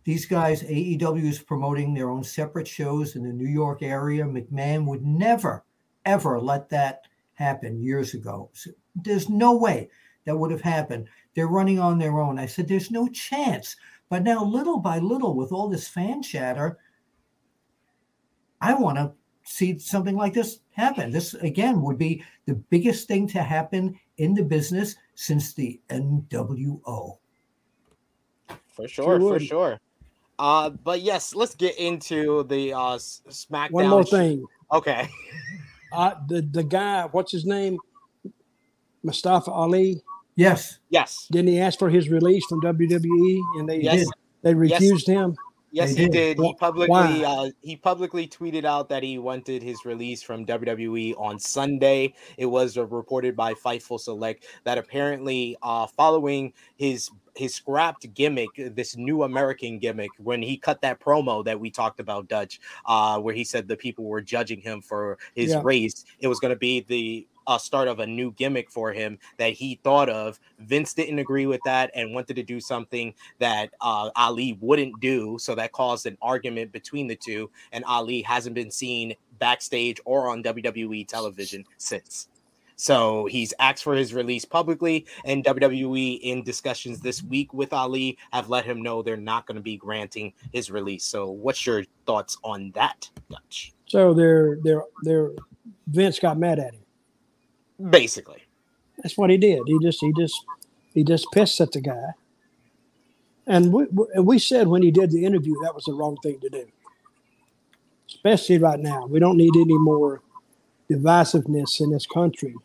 [0.03, 4.25] these guys, AEW is promoting their own separate shows in the New York area.
[4.25, 5.65] McMahon would never,
[6.05, 7.01] ever let that
[7.33, 8.51] happen years ago.
[8.53, 9.89] So there's no way
[10.25, 11.07] that would have happened.
[11.35, 12.39] They're running on their own.
[12.39, 13.75] I said, there's no chance.
[14.09, 16.77] But now, little by little, with all this fan chatter,
[18.61, 21.11] I want to see something like this happen.
[21.11, 27.17] This, again, would be the biggest thing to happen in the business since the NWO.
[28.67, 29.79] for Sure sure, for sure.
[30.37, 33.71] Uh, but yes, let's get into the uh SmackDown.
[33.71, 34.45] One more thing.
[34.71, 35.07] Okay.
[35.91, 37.75] Uh, the the guy, what's his name?
[39.03, 40.01] Mustafa Ali.
[40.35, 40.79] Yes.
[40.89, 41.27] Yes.
[41.31, 44.07] Didn't he ask for his release from WWE, and they Yes.
[44.41, 45.35] they refused him?
[45.71, 46.37] Yes, They he did.
[46.37, 46.43] did.
[46.43, 47.23] He publicly why?
[47.23, 52.15] uh, he publicly tweeted out that he wanted his release from WWE on Sunday.
[52.37, 58.49] It was uh, reported by Fightful Select that apparently, uh, following his his scrapped gimmick,
[58.57, 63.19] this new American gimmick, when he cut that promo that we talked about, Dutch, uh,
[63.19, 65.61] where he said the people were judging him for his Yeah.
[65.63, 69.17] race, it was going to be the uh, start of a new gimmick for him
[69.37, 70.39] that he thought of.
[70.59, 75.37] Vince didn't agree with that and wanted to do something that uh, Ali wouldn't do.
[75.39, 77.49] So that caused an argument between the two.
[77.71, 82.27] And Ali hasn't been seen backstage or on WWE television since.
[82.75, 88.17] So he's asked for his release publicly, and WWE, in discussions this week with Ali,
[88.31, 91.03] have let him know they're not going to be granting his release.
[91.03, 93.73] So, what's your thoughts on that, Dutch?
[93.85, 95.31] So they're they're they're
[95.87, 96.83] Vince got mad at him.
[97.79, 98.43] Basically,
[99.03, 99.63] That's what he did.
[99.67, 100.45] He just he just
[100.93, 102.13] he just pissed at the guy.
[103.47, 104.07] And we, we-
[104.39, 106.67] said when he did the interview that was the wrong thing to do.
[108.09, 110.21] Especially right now, we don't need any more
[110.91, 112.55] divisiveness in this country.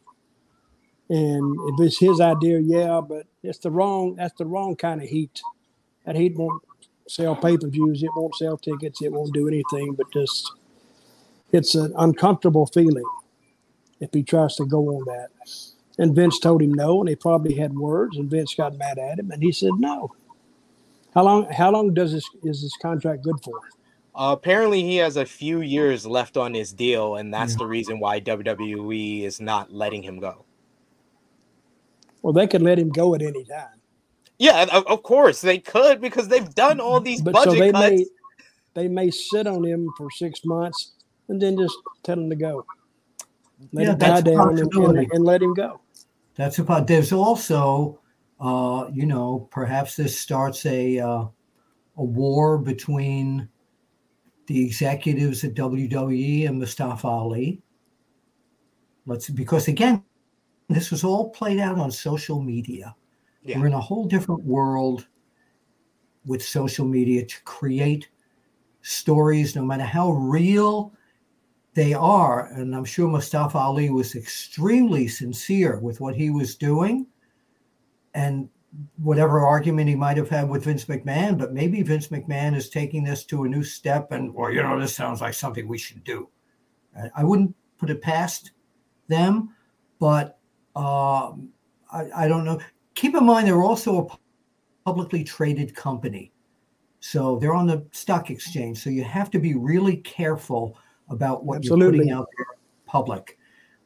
[1.11, 4.17] And if it's his idea, yeah, but it's the wrong.
[4.17, 5.43] That's the wrong kind of heat.
[6.07, 6.63] That heat won't
[7.09, 8.03] sell pay per views.
[8.03, 9.03] It won't sell tickets.
[9.03, 9.95] It won't do anything.
[9.95, 10.53] But just
[11.53, 13.05] it's an uncomfortable feeling
[14.05, 15.29] if he tries to go on that.
[15.99, 19.19] And Vince told him no, and they probably had words, and Vince got mad at
[19.19, 20.11] him, and he said no.
[21.15, 21.45] How long?
[21.53, 23.61] How long does this is this contract good for?
[24.17, 27.99] uh, apparently he has a few years left on his deal, and that's the reason
[28.01, 30.45] why WWE is not letting him go.
[32.23, 33.79] Well, they could let him go at any time,
[34.39, 37.91] Yeah, of, course they could because they've done all these but so budget they cuts.
[37.91, 38.07] may
[38.75, 40.95] they may sit on him for six months
[41.29, 42.65] and then just tell him to go,
[43.73, 45.09] let Yeah, it die that's a down, and, and, possibility.
[45.13, 45.81] and let him go.
[46.35, 46.87] That's about.
[46.87, 48.01] There's also,
[48.41, 51.25] uh, you know, perhaps this starts a uh,
[51.97, 53.49] a war between
[54.47, 57.63] the executives at WWE and Mustafa Ali.
[59.07, 60.03] Let's because again,
[60.69, 62.95] this was all played out on social media.
[63.43, 63.59] Yeah.
[63.61, 65.07] We're in a whole different world
[66.27, 68.09] with social media to create
[68.83, 70.93] stories, no matter how real
[71.75, 72.47] they are.
[72.47, 77.07] And I'm sure Mustafa Ali was extremely sincere with what he was doing
[78.15, 78.49] and
[79.03, 83.05] whatever argument he might have had with Vince McMahon, but maybe Vince McMahon is taking
[83.05, 86.03] this to a new step and, well, you know, this sounds like something we should
[86.05, 86.29] do.
[87.17, 88.53] I- wouldn't put it past
[89.09, 89.51] them,
[89.99, 90.39] but
[90.77, 91.49] um,
[91.93, 92.61] I, I don't know.
[92.95, 94.19] Keep in mind, they're also a
[94.85, 96.33] publicly traded company.
[97.01, 98.83] So they're on the stock exchange.
[98.83, 100.79] So you have to be really careful
[101.09, 102.47] about what you're putting out there
[102.87, 103.39] public.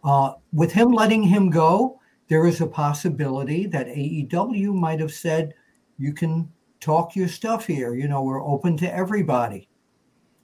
[0.04, 5.54] Uh, with him letting him go, there is a possibility that AEW might have said,
[5.96, 6.50] you can
[6.80, 7.94] talk your stuff here.
[7.94, 9.67] You know, we're open to everybody.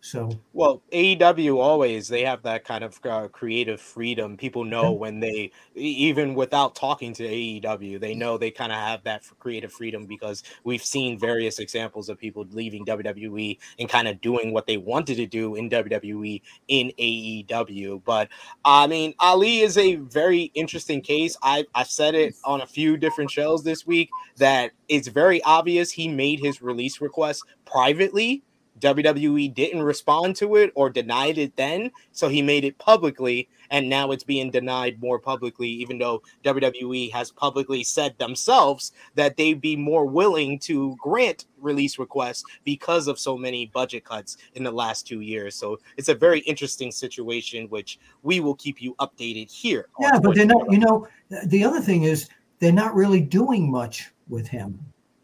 [0.04, 4.36] So Well, AEW always they have that kind of uh, creative freedom.
[4.36, 9.02] People know when they even without talking to AEW, they know they kind of have
[9.04, 14.20] that creative freedom because we've seen various examples of people leaving WWE and kind of
[14.20, 18.02] doing what they wanted to do in WWE in AEW.
[18.04, 18.28] But
[18.62, 21.34] I mean, Ali is a very interesting case.
[21.42, 25.92] I I've said it on a few different shows this week that it's very obvious
[25.92, 28.42] he made his release request privately.
[28.80, 33.88] WWE didn't respond to it or denied it then, so he made it publicly, and
[33.88, 39.60] now it's being denied more publicly, even though WWE has publicly said themselves that they'd
[39.60, 44.70] be more willing to grant release requests because of so many budget cuts in the
[44.70, 45.54] last two years.
[45.54, 49.86] So it's a very interesting situation, which we will keep you updated here.
[50.00, 50.70] yeah, but they're not.
[50.70, 51.08] You know,
[51.46, 54.78] the other thing is they're not really doing much with him.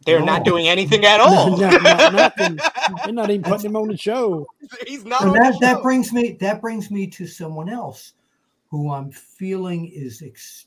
[0.06, 0.24] They're No.
[0.26, 1.56] not doing anything at all.
[1.56, 2.58] No, no, nothing.
[3.04, 4.46] They're not even putting him on the show.
[4.86, 5.20] He's not.
[5.22, 8.14] And on the that that brings me that brings me to someone else
[8.70, 10.66] who I'm feeling is ex-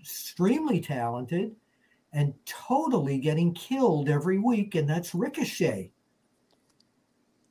[0.00, 1.54] extremely talented
[2.12, 5.90] and totally getting killed every week, and that's Ricochet.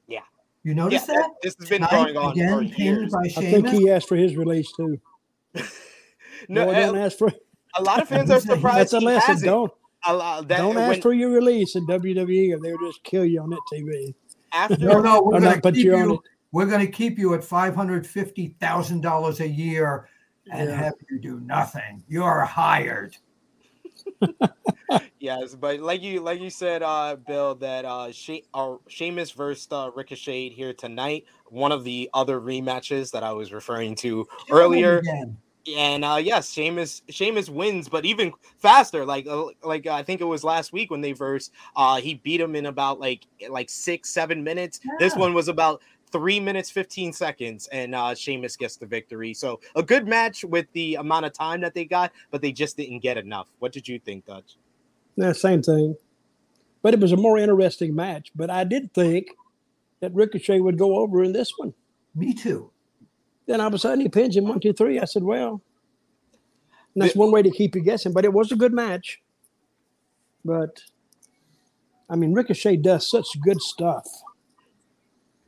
[0.08, 0.20] Yeah.
[0.64, 1.30] You Yeah, notice that?
[1.42, 3.12] this has been Tonight, going on again, for pinned years.
[3.14, 5.00] by I think he asked for his release too.
[6.50, 7.32] No, Boy, don't uh, ask for.
[7.78, 9.28] a lot of fans are surprised That's a he lesson.
[9.28, 9.46] hasn't.
[9.46, 9.76] Don't A
[10.10, 13.42] lot, that, don't ask when- for your release in WWE, or they'll just kill you
[13.42, 14.14] on that TV.
[14.54, 16.24] after No, no, we're going to keep you you.
[16.52, 20.10] We're going to keep you at five hundred fifty thousand dollars a year
[20.52, 20.76] and Yeah.
[20.76, 22.04] have you do nothing.
[22.08, 23.16] You're hired.
[25.20, 29.68] Yes, but like you like you said, uh, Bill, that uh, she, uh Sheamus versus
[29.72, 31.26] uh, Ricochet here tonight.
[31.48, 35.02] One of the other rematches that I was referring to earlier.
[35.68, 35.78] Again.
[35.78, 39.06] And uh, yes, Sheamus Sheamus wins, but even faster.
[39.06, 41.52] Like uh, like I think it was last week when they versed.
[41.76, 44.80] Uh, he beat him in about like like six seven minutes.
[45.00, 49.34] This one was about three minutes fifteen seconds, and uh, Sheamus gets the victory.
[49.34, 52.78] So a good match with the amount of time that they got, but they just
[52.78, 53.48] didn't get enough.
[53.60, 54.58] What did you think, Dutch?
[55.16, 55.96] Yeah, same thing.
[56.82, 58.32] But it was a more interesting match.
[58.36, 59.28] But I did think
[60.00, 61.74] that Ricochet would go over in this one.
[62.16, 62.71] Me too.
[63.48, 65.00] Then all of a sudden he pins him one, two, three.
[65.00, 65.62] I said, well,
[66.94, 68.14] and that's one way to keep you guessing.
[68.14, 69.22] But it was a good match.
[70.44, 70.82] But
[72.10, 74.08] I mean, Ricochet does such good stuff.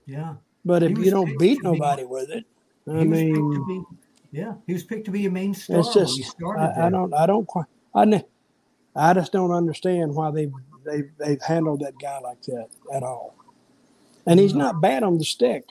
[0.05, 0.35] Yeah.
[0.65, 2.45] But if you don't beat to be- nobody with it,
[2.87, 3.83] I He was picked mean, be,
[4.31, 5.79] yeah, he was picked to be a main star.
[5.79, 8.23] it's when he just I, I don't I don't quite I
[8.95, 10.49] I just don't understand why they
[10.85, 13.35] they they've handled that guy like that at all.
[14.25, 15.65] And he's not bad on the stick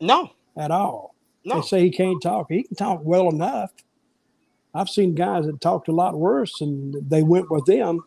[0.00, 1.13] No, at all.
[1.44, 1.56] No.
[1.56, 2.46] They say he can't talk.
[2.50, 3.72] He can talk well enough.
[4.74, 8.04] I've seen guys that talked a lot worse and they went with them.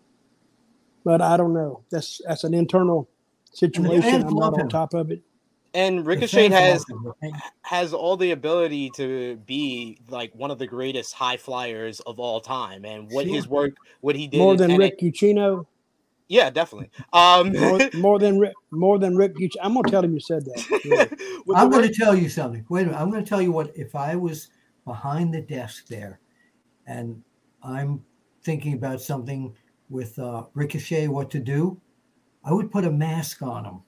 [1.04, 1.84] But I don't know.
[1.89, 3.08] That's that's an internal
[3.54, 4.23] situation.
[4.23, 4.69] I'm love not on him.
[4.69, 5.21] top of it.
[5.73, 6.84] And Ricochet has
[7.62, 12.41] has all the ability to be like one of the greatest high flyers of all
[12.41, 15.65] time, and what his work, what he did, More in than NXT Rick Ucchino.
[16.27, 16.89] Yeah, definitely.
[17.13, 18.53] Um, More, more than Rick.
[18.71, 19.55] More than Rick Ucchino.
[19.61, 20.81] I'm gonna tell him you said that.
[20.85, 21.05] Yeah.
[21.55, 22.65] I'm going work- to tell you something.
[22.69, 22.99] Wait a minute.
[22.99, 24.49] I'm going to tell you what if I was
[24.85, 26.19] behind the desk there,
[26.85, 27.23] and
[27.63, 28.03] I'm
[28.43, 29.55] thinking about something
[29.89, 31.79] with uh, Ricochet, what to do.
[32.43, 33.81] I would put a mask on him.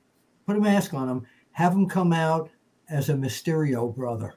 [0.47, 1.25] Put a mask on him.
[1.51, 2.49] Have him come out
[2.89, 4.35] as a Mysterio brother.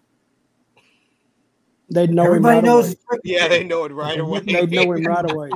[1.91, 2.97] They'd know Everybody him right knows.
[3.11, 3.21] away.
[3.25, 4.41] yeah, they know it right away.
[4.41, 5.51] They'd know him right away.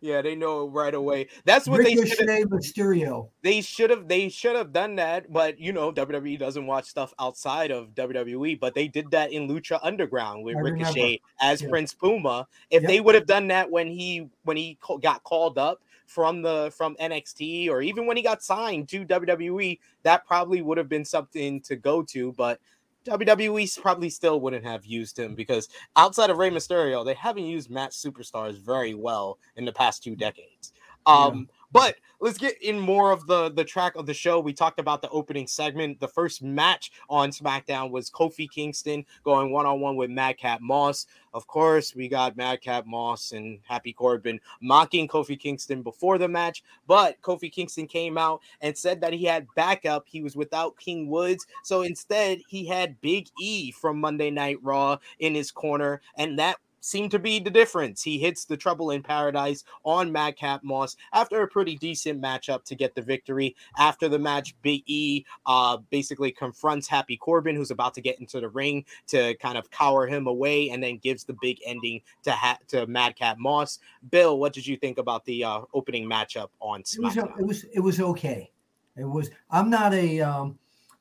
[0.00, 1.28] Yeah, they know right away.
[1.44, 2.48] That's what they should have.
[2.48, 3.28] Mysterio.
[3.42, 4.08] They should have.
[4.08, 5.32] They should have done that.
[5.32, 8.58] But you know, WWE doesn't watch stuff outside of WWE.
[8.58, 10.84] But they did that in Lucha Underground with I remember.
[10.84, 11.68] Ricochet as Yeah.
[11.68, 12.46] Prince Puma.
[12.70, 12.88] If Yep.
[12.90, 16.94] they would have done that when he when he got called up from the from
[17.00, 21.60] NXT or even when he got signed to WWE, that probably would have been something
[21.62, 22.32] to go to.
[22.32, 22.60] But
[23.04, 27.70] WWE probably still wouldn't have used him because outside of Rey Mysterio, they haven't used
[27.70, 30.72] match superstars very well in the past two decades.
[31.06, 34.38] Um, but let's get in more of the the track of the show.
[34.40, 35.98] We talked about the opening segment.
[35.98, 41.06] The first match on SmackDown was Kofi Kingston going one on one with Madcap Moss.
[41.34, 46.62] Of course, we got Madcap Moss and Happy Corbin mocking Kofi Kingston before the match,
[46.86, 50.04] but Kofi Kingston came out and said that he had backup.
[50.06, 54.98] He was without King Woods, so instead he had Big E from Monday Night Raw
[55.18, 58.02] in his corner, and that seemed to be the difference.
[58.02, 62.74] He hits the trouble in paradise on Madcap Moss after a pretty decent matchup to
[62.74, 63.56] get the victory.
[63.78, 68.38] After the match, Big E uh, basically confronts Happy Corbin, who's about to get into
[68.38, 72.32] the ring to kind of cower him away, and then gives the big ending to
[72.32, 73.78] ha- to Madcap Moss.
[74.10, 77.64] Bill, what did you think about the uh, opening matchup on It was it was
[77.72, 78.50] it was okay.
[78.96, 79.30] It was.
[79.50, 80.58] I'm not a um,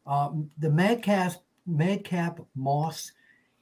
[0.07, 1.33] um, the Madcap
[1.67, 3.11] Madcap Moss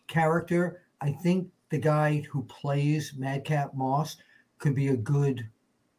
[0.08, 0.84] character.
[1.02, 4.18] I think the guy who plays Madcap Moss
[4.60, 5.50] could be a good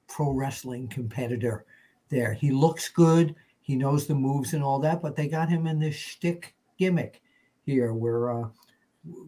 [0.07, 1.65] pro wrestling competitor.
[2.11, 3.35] There, he looks good.
[3.63, 7.23] He knows the moves and all that, but they got him in this shtick gimmick
[7.65, 8.49] here, where uh,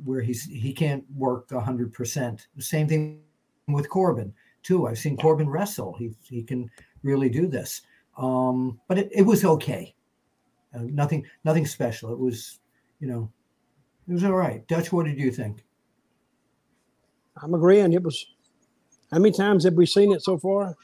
[0.04, 2.46] where he's he can't work hundred percent.
[2.59, 3.22] Same thing
[3.66, 4.87] with Corbin too.
[4.87, 5.94] I've seen Corbin wrestle.
[5.98, 6.70] He he can
[7.02, 7.83] really do this.
[8.18, 9.94] Um, but it, it was okay.
[10.74, 12.12] Uh, nothing nothing special.
[12.12, 12.61] It was,
[13.00, 13.30] you know,
[14.09, 14.66] it was all right.
[14.68, 15.63] Dutch, what did you think?
[17.42, 17.92] I'm agreeing.
[17.92, 18.27] It was.
[19.12, 20.75] How many times have we seen it so far?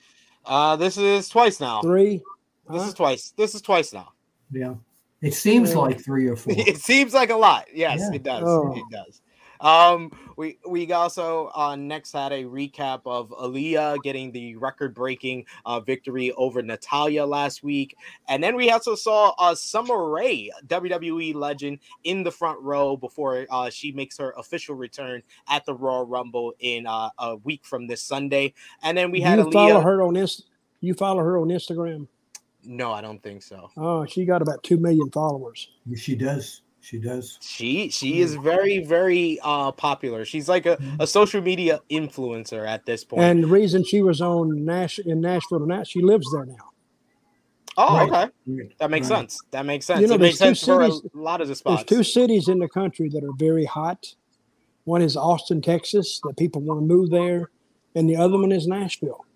[0.45, 1.81] Uh, this is twice now.
[1.83, 2.23] Three.
[2.71, 2.89] This Huh?
[2.89, 3.31] is twice.
[3.37, 4.13] This is twice now.
[4.53, 4.75] Yeah,
[5.21, 5.79] it seems Yeah.
[5.79, 6.55] like three or four.
[6.57, 7.67] It seems like a lot.
[7.75, 8.15] Yes, Yeah.
[8.17, 8.45] it does.
[8.47, 8.73] Oh.
[8.77, 9.21] It does.
[9.61, 15.81] Um, we we also uh, next had a recap of Aliyah getting the record-breaking uh,
[15.81, 17.97] victory over Natalya last week,
[18.29, 23.47] and then we also saw uh, Summer Rae, WWE legend, in the front row before
[23.51, 27.87] uh, she makes her official return at the Royal Rumble in uh, a week from
[27.87, 28.55] this Sunday.
[28.83, 29.85] And then we had you follow Aliyah.
[29.85, 30.47] her on Inst-
[30.81, 32.09] You follow her on Instagram.
[32.65, 33.71] No, I don't think so.
[33.77, 35.71] Oh, she got about two million followers.
[35.97, 36.63] she does.
[36.83, 37.39] She does.
[37.43, 40.25] She she is very very uh popular.
[40.25, 43.23] She's like a, a social media influencer at this point.
[43.23, 46.71] And the reason she was on Nash in Nashville tonight, she lives there now.
[47.77, 48.31] oh, Right.
[48.49, 49.19] okay, that makes Right.
[49.19, 49.41] sense.
[49.51, 50.01] That makes sense.
[50.01, 51.85] You know, it makes there's two sense for a cities- lot of the spots.
[51.85, 54.15] There's two cities in the country that are very hot.
[54.85, 57.51] One is Austin, Texas, that people want to move there,
[57.95, 59.27] and the other one is Nashville.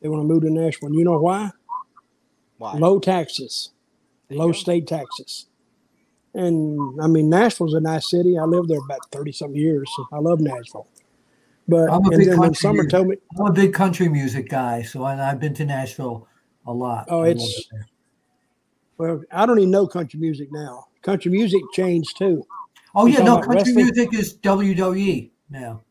[0.00, 0.88] They want to move to Nashville.
[0.88, 1.50] And you know why?
[2.58, 2.78] Why?
[2.78, 3.70] Low taxes,
[4.28, 5.46] There low state taxes.
[6.36, 8.38] And I mean, Nashville's a nice city.
[8.38, 9.90] I lived there about 30 something years.
[9.96, 10.86] So I love Nashville.
[11.66, 13.72] But I'm a and big then when country Summer music- told me, I'm a big
[13.74, 16.28] country music guy, so and I've been to Nashville
[16.66, 17.06] a lot.
[17.08, 17.86] Oh, I it's- it
[18.98, 20.86] well, I don't even know country music now.
[21.02, 22.46] Country music changed too.
[22.94, 23.76] oh you yeah, no, country wrestling?
[23.76, 25.82] music is WWE now.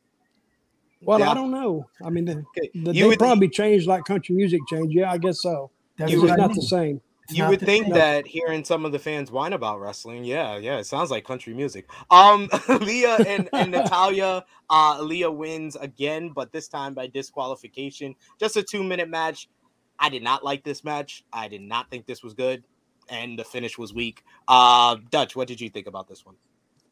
[1.02, 1.30] Well, Yeah.
[1.32, 1.88] I don't know.
[2.04, 2.44] I mean, the,
[2.74, 4.96] the, they would- probably changed like country music changed.
[4.96, 5.72] Yeah, I guess so.
[5.98, 6.56] That's It's just not mean.
[6.56, 7.02] the same.
[7.26, 7.94] It's you would think same.
[7.96, 11.54] that hearing some of the fans whine about wrestling, yeah, yeah, it sounds like country
[11.54, 11.90] music.
[12.12, 12.48] Um,
[12.82, 18.16] Leah and, and Natalya, uh, Leah wins again, but this time by disqualification.
[18.40, 19.50] Just a two minute match.
[19.98, 21.24] I did not like this match.
[21.34, 22.64] I did not think this was good,
[23.10, 24.24] and the finish was weak.
[24.48, 26.36] Uh, Dutch, what did you think about this one?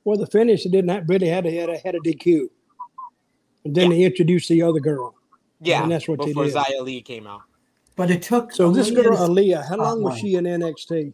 [0.03, 2.47] Well, the finish it didn't have, really had a had a, had a DQ,
[3.65, 5.15] and then they introduced the other girl.
[5.61, 6.55] Yeah, And that's what they before did.
[6.55, 7.41] Xia Li came out.
[7.95, 11.13] But it took So this girl Aliyah's- Aliyah, how long was she in NXT?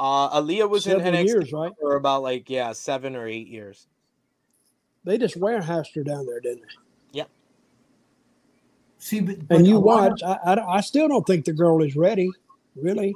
[0.00, 1.72] Uh, Aliyah was Several in NXT years, right?
[1.80, 3.86] for about like yeah seven or eight years.
[5.04, 6.68] They just warehoused her down there, didn't they?
[7.12, 7.24] Yeah.
[8.98, 10.22] See, but, but And you a lot of- watch.
[10.22, 12.30] I, I I still don't think the girl is ready.
[12.76, 13.12] Really,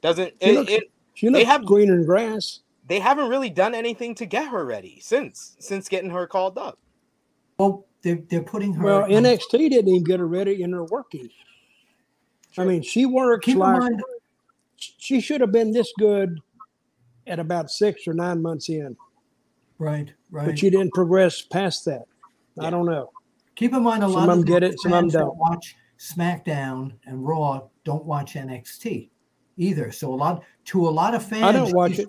[0.00, 0.90] Doesn't She it, looks- it?
[1.14, 2.60] she They looks have- greener than grass.
[2.86, 6.78] They haven't really done anything to get her ready since since getting her called up.
[7.58, 8.84] well, they're, they're putting her.
[8.84, 11.30] Well, NXT didn't even get her ready, and they're working.
[12.58, 14.02] I mean, she works Keep in like mind,
[14.76, 16.40] she should have been this good
[17.26, 18.96] at about six or nine months in,
[19.78, 20.46] right, right.
[20.46, 22.04] but she didn't progress past that.
[22.56, 22.66] Yeah.
[22.66, 23.10] I don't know.
[23.56, 25.36] Keep in mind, a Some lot of get it, some of them fans that don't.
[25.36, 29.10] Watch SmackDown and Raw don't watch NXT
[29.56, 29.92] either.
[29.92, 32.08] So a lot to a lot of fans, I don't watch it.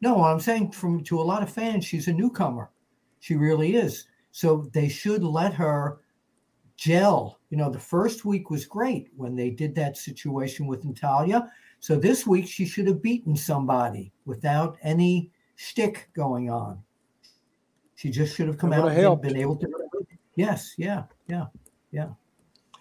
[0.00, 2.70] No, I'm saying from to a lot of fans, she's a newcomer.
[3.20, 4.06] She really is.
[4.30, 5.98] So they should let her
[6.78, 7.38] gel.
[7.50, 11.50] You know, the first week was great when they did that situation with Natalya.
[11.80, 16.82] So this week she should have beaten somebody without any shtick going on.
[17.96, 19.68] She just should have come out would've and been able to.
[20.36, 21.46] Yes, yeah, yeah.
[21.90, 22.10] Yeah,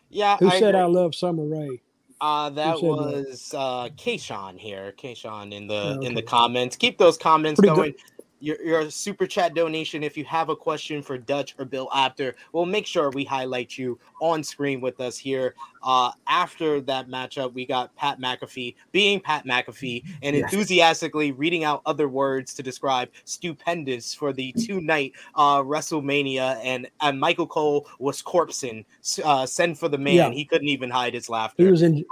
[0.10, 0.38] Yeah.
[0.38, 0.82] Who I said agree.
[0.82, 1.82] I love Summer Rae?
[2.20, 2.94] Uh, that said that?
[2.94, 4.94] was uh Kayshawn here.
[4.98, 6.76] Kayshawn in the Oh, in the comments.
[6.76, 7.96] Keep those comments Pretty good.
[8.38, 8.58] Going.
[8.60, 10.04] Your, your super chat donation.
[10.04, 13.78] If you have a question for Dutch or Bill Apter, we'll make sure we highlight
[13.78, 15.56] you on screen with us here.
[15.84, 20.44] Uh, after that matchup, we got Pat McAfee being Pat McAfee and Yes.
[20.44, 26.60] enthusiastically reading out other words to describe stupendous for the two night uh, WrestleMania.
[26.64, 28.86] And, and Michael Cole was corpsing.
[29.24, 30.16] Uh, send for the man.
[30.16, 30.30] Yeah.
[30.32, 31.64] He couldn't even hide his laughter.
[31.64, 32.06] He was in.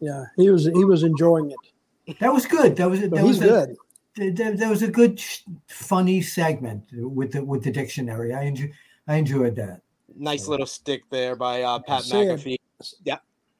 [0.00, 0.66] Yeah, he was.
[0.66, 2.18] He was enjoying it.
[2.18, 2.76] That was good.
[2.76, 3.74] That was that was he's a,
[4.16, 4.36] good.
[4.36, 5.22] th- th- was a good,
[5.68, 8.34] funny segment with the with the dictionary.
[8.34, 8.72] I enjoy,
[9.06, 9.82] I enjoyed that.
[10.16, 12.56] Nice little stick there by uh, Pat Said- McAfee.
[13.04, 13.18] Yeah.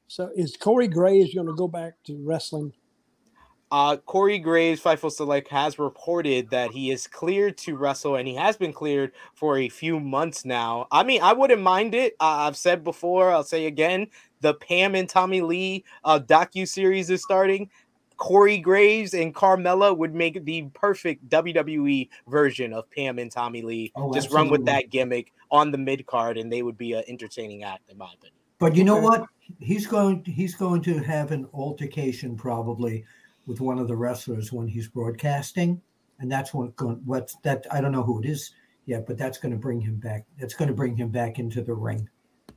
[0.09, 2.73] So is Corey Graves going to go back to wrestling?
[3.73, 8.35] Uh, Corey Graves, Fightful Select, has reported that he is cleared to wrestle, and he
[8.37, 10.87] has been cleared for a few months now.
[10.93, 12.15] I mean, I wouldn't mind it.
[12.21, 14.07] Uh, I've said before, I'll say again,
[14.41, 17.69] the Pam and Tommy Lee uh, docu series is starting.
[18.17, 23.93] Corey Graves and Carmella would make the perfect WWE version of Pam and Tommy Lee.
[23.95, 27.05] Oh, Just run with that gimmick on the mid card, and they would be an
[27.09, 28.33] entertaining act, in my opinion.
[28.59, 29.27] But you know what?
[29.61, 33.05] He's going he's going to have an altercation probably
[33.47, 35.81] with one of the wrestlers when he's broadcasting,
[36.19, 38.53] and that's what going what's that I don't know who it is
[38.87, 40.25] yet, but that's going to bring him back.
[40.39, 42.09] That's going to bring him back into the ring.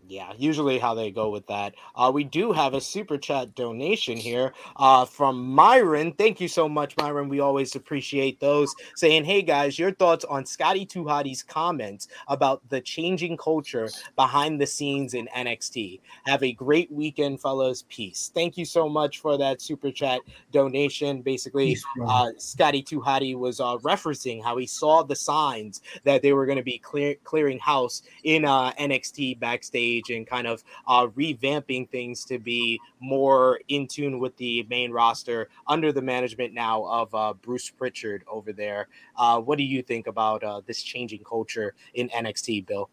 [0.10, 1.76] Yeah, usually how they go with that.
[1.96, 6.14] Uh, we do have a super chat donation here uh, from Myron.
[6.14, 7.30] Thank you so much, Myron.
[7.30, 8.74] We always appreciate those.
[8.96, 14.66] Saying, hey guys, your thoughts on Scotty Hotty's comments about the changing culture behind the
[14.66, 16.00] scenes in NXT.
[16.26, 17.86] Have a great weekend, fellas.
[17.88, 18.32] Peace.
[18.34, 21.22] Thank you so much for that super chat donation.
[21.22, 26.48] Basically, uh, Scotty Hotty was uh, referencing how he saw the signs that they were
[26.48, 31.90] going to be clear, clearing house in uh, NXT backstage and kind of uh, revamping
[31.90, 37.14] things to be more in tune with the main roster under the management now of
[37.14, 38.88] uh, Bruce Prichard over there.
[39.18, 42.90] Uh, what do you think about uh, this changing culture in NXT, Bill?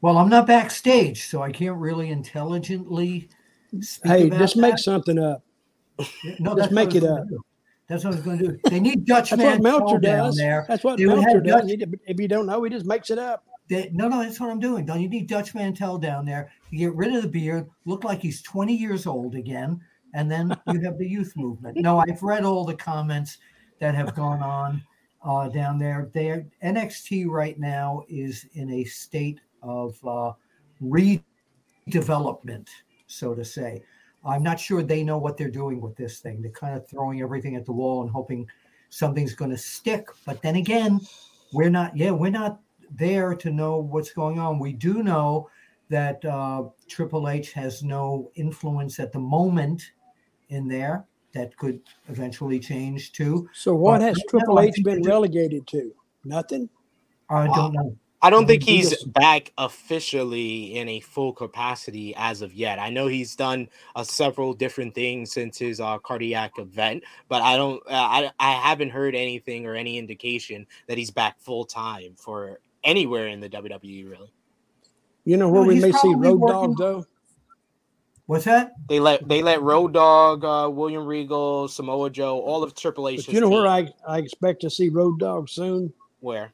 [0.00, 3.28] Well, I'm not backstage, so I can't really intelligently
[3.80, 4.60] speak Hey, about just that.
[4.62, 5.42] make something up.
[5.98, 7.28] no, just that's what make I was it gonna up.
[7.28, 7.44] do.
[7.86, 8.58] That's what I was going to do.
[8.70, 10.36] They need Dutch That's man what Meltzer down does.
[10.36, 10.64] there.
[10.68, 11.66] That's what They would Meltzer does.
[11.72, 13.44] Dutch- If you don't know, he just makes it up.
[13.70, 14.84] They, no, no, that's what I'm doing.
[14.84, 18.20] Don't you need Dutch Mantell down there to get rid of the beard, look like
[18.20, 19.80] he's 20 years old again,
[20.12, 21.76] and then you have the youth movement.
[21.76, 23.38] No, I've read all the comments
[23.78, 24.82] that have gone on
[25.24, 26.10] uh, down there.
[26.64, 30.32] NXT right now is in a state of uh,
[31.88, 32.68] development,
[33.06, 33.84] so to say.
[34.24, 36.42] I'm not sure they know what they're doing with this thing.
[36.42, 38.48] They're kind of throwing everything at the wall and hoping
[38.88, 40.08] something's going to stick.
[40.26, 41.00] But then again,
[41.52, 42.60] we're not, yeah, we're not
[42.96, 44.58] there to know what's going on.
[44.58, 45.48] We do know
[45.88, 49.92] that uh, Triple H has no influence at the moment
[50.48, 51.04] in there.
[51.32, 53.48] That could eventually change too.
[53.52, 55.94] So what Well, has no, Triple I H think been relegated to?
[56.24, 56.68] Nothing.
[57.28, 57.96] I don't know.
[58.22, 62.78] I don't think he's back officially in a full capacity as of yet.
[62.78, 67.56] I know he's done uh, several different things since his uh, cardiac event, but I
[67.56, 67.82] don't.
[67.86, 72.60] Uh, I I haven't heard anything or any indication that he's back full time for
[72.84, 74.08] anywhere in the WWE.
[74.10, 74.32] Really,
[75.24, 77.06] You know where No, we may see Road working- Dog though.
[78.26, 78.74] What's that?
[78.88, 83.26] they let they let Road Dog, uh, William Regal, Samoa Joe, all of Triple H's.
[83.26, 83.66] But you know where.
[83.66, 85.92] I, I expect to see Road Dog soon?
[86.20, 86.52] where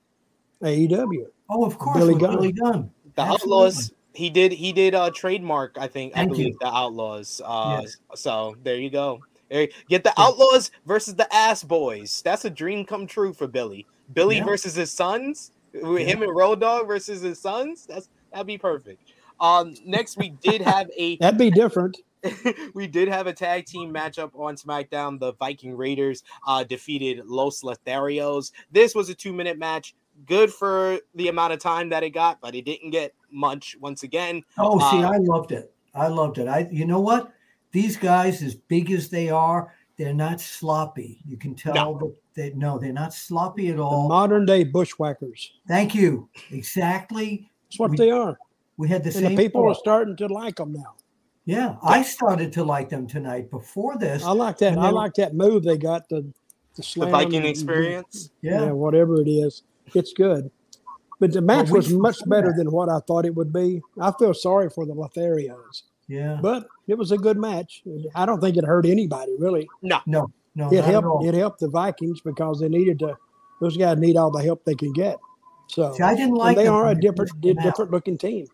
[0.62, 1.26] AEW.
[1.50, 2.34] Oh, of course, Billy with Gunn.
[2.36, 2.90] Billy Gunn.
[3.14, 3.34] the Absolutely.
[3.52, 3.92] Outlaws.
[4.14, 4.52] He did.
[4.52, 5.76] He did uh, trademark.
[5.78, 6.16] I think.
[6.16, 6.56] I believe you.
[6.60, 7.42] the Outlaws.
[7.44, 7.96] Uh, Yes.
[8.14, 9.20] So there you go.
[9.50, 12.22] Get the Outlaws versus the Ass Boys.
[12.24, 13.86] That's a dream come true for Billy.
[14.14, 14.44] Billy Yeah.
[14.44, 15.50] versus his sons.
[15.82, 17.86] With Him and Road Dog versus his sons.
[17.86, 19.02] That's that'd be perfect.
[19.40, 21.98] Um, next we did have a That'd be different.
[22.74, 25.20] we did have a tag team matchup on SmackDown.
[25.20, 28.52] The Viking Raiders uh, defeated Los Lotharios.
[28.72, 29.94] This was a two minute match.
[30.26, 34.02] Good for the amount of time that it got, but it didn't get much once
[34.02, 34.42] again.
[34.58, 35.72] Oh, see, Uh, I loved it.
[35.94, 36.48] I loved it.
[36.48, 37.32] I, you know what?
[37.72, 41.20] These guys, as big as they are, they're not sloppy.
[41.26, 44.08] You can tell that they no, they're not sloppy at The all.
[44.08, 45.52] modern day bushwhackers.
[45.66, 46.28] Thank you.
[46.50, 47.50] Exactly.
[47.68, 48.38] That's what We- they are.
[48.78, 49.36] We had the And the same.
[49.38, 50.96] people are starting to like them now.
[51.46, 53.50] Yeah, I started to like them tonight.
[53.50, 54.76] Before this, I like that.
[54.76, 56.22] I like that move they got the
[56.74, 58.30] the, The Viking and- experience.
[58.42, 58.66] Yeah.
[58.66, 59.62] yeah, whatever it is,
[59.94, 60.50] it's good.
[61.18, 62.56] But the match we was much better that.
[62.58, 63.80] than what I thought it would be.
[63.98, 66.38] I feel sorry for the Lotharios, yeah.
[66.40, 67.82] but it was a good match.
[68.14, 69.68] I don't think it hurt anybody really.
[69.82, 70.72] No, no, No.
[70.72, 71.24] it helped.
[71.26, 73.16] It helped the Vikings because they needed to.
[73.60, 75.16] Those guys need all the help they can get.
[75.68, 77.62] So See, I didn't and like they are a when different, out.
[77.62, 78.46] different looking team.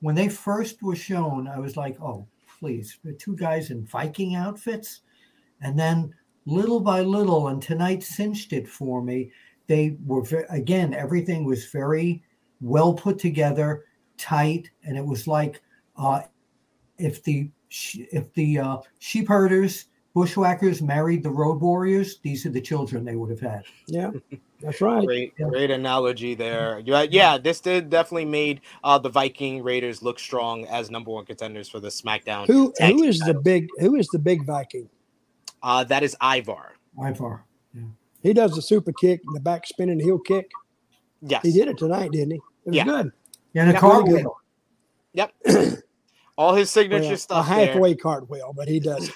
[0.00, 2.26] when they first were shown, I was like, oh,
[2.58, 5.00] please, the two guys in Viking outfits.
[5.60, 6.14] And then
[6.46, 9.30] little by little, and tonight cinched it for me.
[9.66, 12.22] They were, again, everything was very
[12.60, 13.84] well put together,
[14.18, 14.70] tight.
[14.84, 15.60] And it was like
[15.96, 16.22] uh,
[16.98, 22.60] if the, if the uh, sheep herders, bushwhackers married the road warriors, these are the
[22.60, 23.64] children they would have had.
[23.86, 24.10] Yeah,
[24.60, 25.04] that's right.
[25.04, 25.48] Great, Yeah.
[25.48, 26.80] great analogy there.
[26.84, 31.24] Yeah, yeah, this did definitely made uh, the Viking Raiders look strong as number one
[31.26, 32.46] contenders for the SmackDown.
[32.46, 34.88] Who tag who the big who is the big Viking?
[35.62, 36.74] Uh, that is Ivar.
[37.02, 37.44] Ivar.
[37.74, 37.82] Yeah.
[38.22, 40.48] He does the super kick, the back spinning heel kick.
[41.22, 41.42] Yes.
[41.42, 42.36] He did it tonight, didn't he?
[42.36, 42.84] It was Yeah.
[42.84, 43.12] good.
[43.56, 44.14] And a Yeah, cartwheel.
[44.14, 44.26] really
[45.14, 45.32] Yep.
[46.36, 47.48] All his signature Well, a stuff.
[47.48, 47.66] there.
[47.66, 49.10] halfway cartwheel, but he does.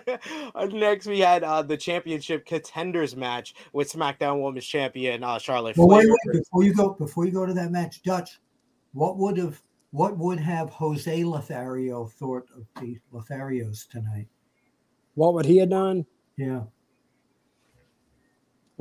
[0.72, 5.88] Next, we had uh, the championship contenders match with SmackDown Women's Champion uh, Charlotte Well,
[5.88, 8.38] wait, wait, before you go, before you go to that match, Dutch,
[8.92, 9.60] what would have,
[9.90, 14.28] what would have Jose Lothario thought of the Lotharios tonight?
[15.14, 16.06] What would he have done?
[16.36, 16.62] Yeah,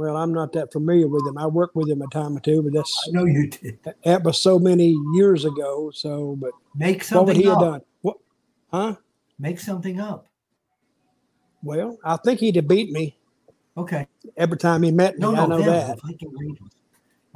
[0.02, 1.38] Well, I'm not that familiar with him.
[1.38, 3.78] I worked with him a time or two, but that's I know you did.
[4.04, 5.92] that was so many years ago.
[5.94, 7.62] So, but Make what would something he have up.
[7.62, 7.82] done?
[8.02, 8.18] What?
[8.72, 8.96] Huh?
[9.38, 10.26] Make something up.
[11.62, 13.16] Well, I think he'd have beat me
[13.78, 14.08] Okay.
[14.38, 15.22] every time he met me.
[15.22, 15.96] No, no, I know them, that.
[16.02, 16.58] the Viking Raiders.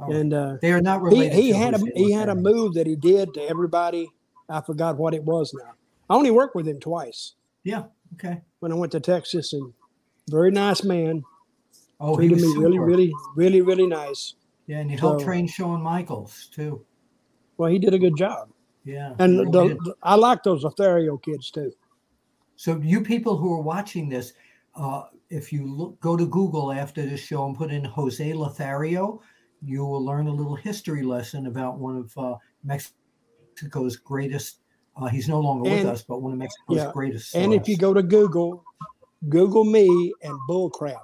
[0.00, 0.16] All right.
[0.16, 1.32] And uh, they are not he related.
[1.34, 4.10] he to had a he had a move that he did to everybody.
[4.48, 5.72] I forgot what it was now.
[6.10, 7.84] I only worked with him twice Yeah.
[8.14, 8.40] Okay.
[8.58, 9.72] when I went to Texas, and
[10.28, 11.22] very nice man.
[11.98, 14.34] Oh, he was really, really, really, really nice.
[14.66, 16.84] Yeah, and he helped train Shawn Michaels too.
[17.56, 18.50] Well, he did a good job,
[18.84, 19.14] Yeah.
[19.18, 19.56] and
[20.02, 21.72] I like those Lothario kids too.
[22.56, 24.32] So you people who are watching this,
[24.74, 29.22] uh, if you look, go to Google after this show and put in Jose Lothario,
[29.62, 34.60] you will learn a little history lesson about one of uh, Mexico's greatest.
[34.96, 37.34] Uh, he's no longer with us, but one of Mexico's yeah, greatest.
[37.34, 38.64] And if you go to Google,
[39.28, 41.02] Google me and bull crap,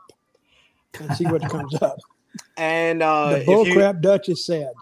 [1.01, 1.99] and see what comes up.
[2.57, 4.73] And uh, the if bull you crap Dutch is said.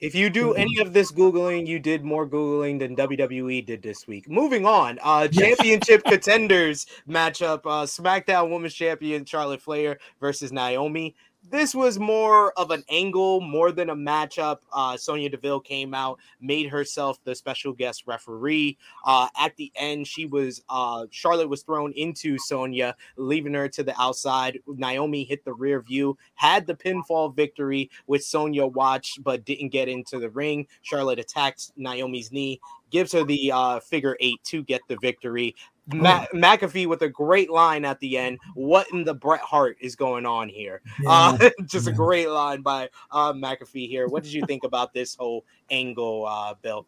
[0.00, 4.06] if you do any of this googling, you did more googling than WWE did this
[4.06, 4.28] week.
[4.28, 11.14] Moving on, uh, championship contenders matchup: uh, SmackDown Women's Champion Charlotte Flair versus Naomi.
[11.50, 14.58] This was more of an angle more than a matchup.
[14.70, 18.76] Uh, Sonya Deville came out, made herself the special guest referee.
[19.06, 23.82] Uh, at the end, she was uh, Charlotte was thrown into Sonya, leaving her to
[23.82, 24.58] the outside.
[24.66, 29.88] Naomi hit the rear view, had the pinfall victory, which Sonya watched but didn't get
[29.88, 30.66] into the ring.
[30.82, 35.54] Charlotte attacked Naomi's knee, gives her the uh, figure eight to get the victory.
[35.92, 38.38] Ma- McAfee with a great line at the end.
[38.54, 40.82] What in the Bret Hart is going on here?
[41.00, 41.36] Yeah.
[41.40, 44.06] Uh, just a great line by uh, McAfee here.
[44.06, 46.86] What did you think about this whole angle, uh, Bill?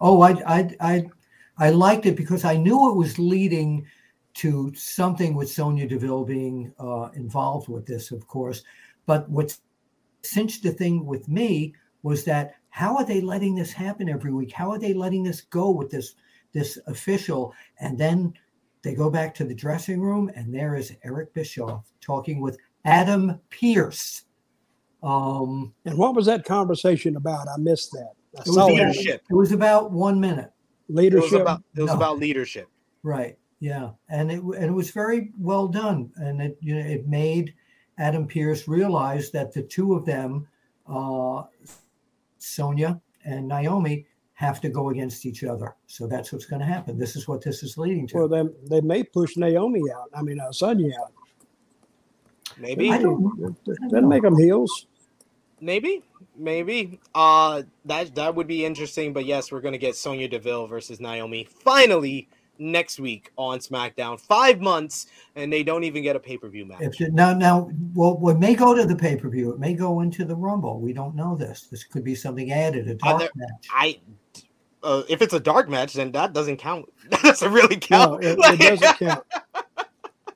[0.00, 1.04] Oh, I, I, I,
[1.58, 3.86] I liked it because I knew it was leading
[4.34, 8.62] to something with Sonya Deville being uh, involved with this, of course.
[9.06, 9.56] But what
[10.22, 14.52] cinched the thing with me was that how are they letting this happen every week?
[14.52, 16.14] How are they letting this go with this
[16.52, 17.52] this official?
[17.80, 18.34] And then
[18.82, 23.38] they go back to the dressing room, and there is Eric Bischoff talking with Adam
[23.50, 24.24] Pearce.
[25.02, 27.48] Um, And what was that conversation about?
[27.48, 28.12] I missed that.
[28.36, 29.22] I it was, about, leadership.
[29.30, 30.50] it was about one minute.
[30.88, 31.40] It was leadership.
[31.42, 31.96] about it was No.
[31.96, 32.68] about leadership.
[33.02, 33.36] Right.
[33.60, 37.54] Yeah, and it and it was very well done, and it you know it made
[37.98, 40.48] Adam Pearce realize that the two of them,
[40.88, 41.44] uh,
[42.38, 45.74] Sonya and Naomi, have to go against each other.
[45.86, 46.98] So that's what's going to happen.
[46.98, 48.26] This is what this is leading to.
[48.26, 50.10] well, they, they may push Naomi out.
[50.14, 51.12] I mean, uh, Sonya out.
[52.58, 52.90] Maybe.
[52.90, 53.56] I don't-
[53.90, 54.86] That'll make them heels.
[55.60, 56.02] Maybe,
[56.36, 56.98] maybe.
[57.14, 59.12] Uh that that would be interesting.
[59.12, 62.28] But yes, we're gonna get Sonya Deville versus Naomi finally
[62.62, 64.18] next week on SmackDown.
[64.18, 65.06] Five months,
[65.36, 66.80] and they don't even get a pay per view match.
[66.80, 69.52] If the, now now well, it may go to the pay per view.
[69.52, 70.80] It may go into the Rumble.
[70.80, 71.68] We don't know this.
[71.70, 73.66] This could be something added, a dark there- match.
[73.74, 74.00] I.
[74.84, 76.92] Uh, if it's a dark match, then that doesn't count.
[77.10, 78.24] that doesn't really No, count.
[78.24, 79.24] it, it doesn't count.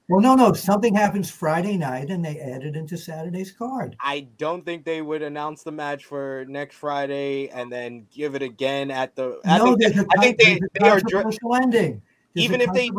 [0.09, 0.53] Well, no, no.
[0.53, 3.97] Something happens Friday night, and they add it into Saturday's card.
[3.99, 8.43] I don't think they would announce the match for next Friday and then give it
[8.43, 9.41] again at the.
[9.45, 12.03] I no, think, there's they, a, I think they, they are controversial ending.
[12.37, 12.91] Even if they-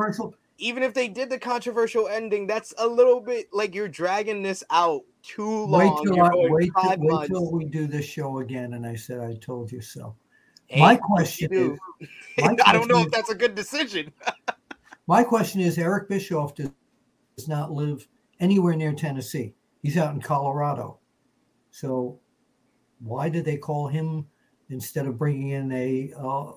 [0.59, 4.63] even if they did the controversial ending, that's a little bit like you're dragging this
[4.71, 6.03] out too wait long.
[6.03, 9.35] till I, wait, till, wait till we do this show again, and I said I
[9.35, 10.15] told you so.
[10.67, 11.77] Hey, my question do.
[12.01, 12.09] is,
[12.39, 14.11] my I don't know question if that's a good decision.
[15.07, 16.71] my question is, Eric Bischoff does,
[17.37, 18.07] does not live
[18.39, 19.53] anywhere near Tennessee.
[19.83, 20.99] He's out in Colorado.
[21.71, 22.19] So
[22.99, 24.25] why did they call him
[24.69, 26.51] instead of bringing in a uh,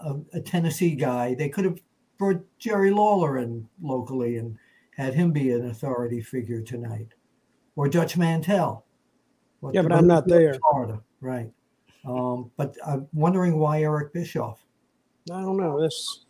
[0.00, 1.34] a, a Tennessee guy?
[1.34, 1.78] They could have
[2.18, 4.58] brought Jerry Lawler in locally and
[4.96, 7.08] had him be an authority figure tonight,
[7.76, 8.84] or Dutch Mantell.
[9.72, 10.58] Yeah, but I'm not there.
[10.70, 11.50] Florida, right?
[12.04, 14.64] Um, but I'm wondering why Eric Bischoff.
[15.32, 15.80] I don't know.
[15.80, 16.24] That's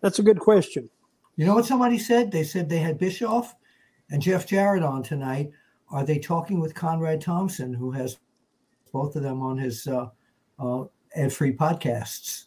[0.00, 0.88] that's a good question.
[1.36, 2.32] You know what somebody said?
[2.32, 3.54] They said they had Bischoff
[4.10, 5.50] and Jeff Jarrett on tonight.
[5.90, 8.18] Are they talking with Conrad Thompson, who has
[8.92, 10.08] both of them on his uh,
[10.58, 10.84] uh,
[11.14, 12.46] ad-free podcasts?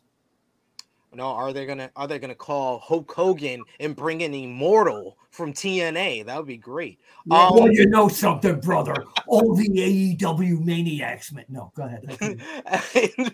[1.14, 5.52] No, are they gonna are they gonna call Hulk Hogan and bring an Immortal from
[5.54, 6.26] TNA?
[6.26, 7.00] That would be great.
[7.26, 8.96] Yeah, Um, well, you know something, brother.
[9.28, 11.34] All the AEW maniacs.
[11.34, 11.44] Man.
[11.50, 13.34] No, go ahead.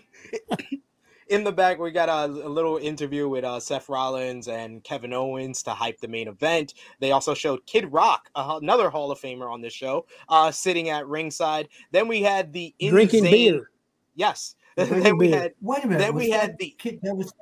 [1.28, 5.12] in the back, we got a, a little interview with uh, Seth Rollins and Kevin
[5.12, 6.74] Owens to hype the main event.
[7.00, 10.88] They also showed Kid Rock, uh, another Hall of Famer on this show, uh, sitting
[10.88, 11.68] at ringside.
[11.92, 13.70] Then we had the Drinking insane- beer.
[14.14, 14.56] Yes.
[14.76, 15.38] Drinking then we beer.
[15.40, 15.98] had Wait a minute.
[16.00, 17.32] Then was we had the- Kid, that was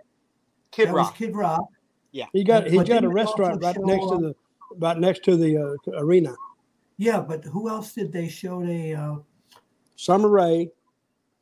[0.70, 1.10] Kid that Rock.
[1.10, 1.64] was Kid Rock.
[2.32, 4.34] He got he got a restaurant right next show, to the
[4.78, 6.34] right next to the uh, arena.
[6.96, 8.62] Yeah, but who else did they show?
[8.64, 9.16] A uh,
[9.96, 10.70] Summer Rae.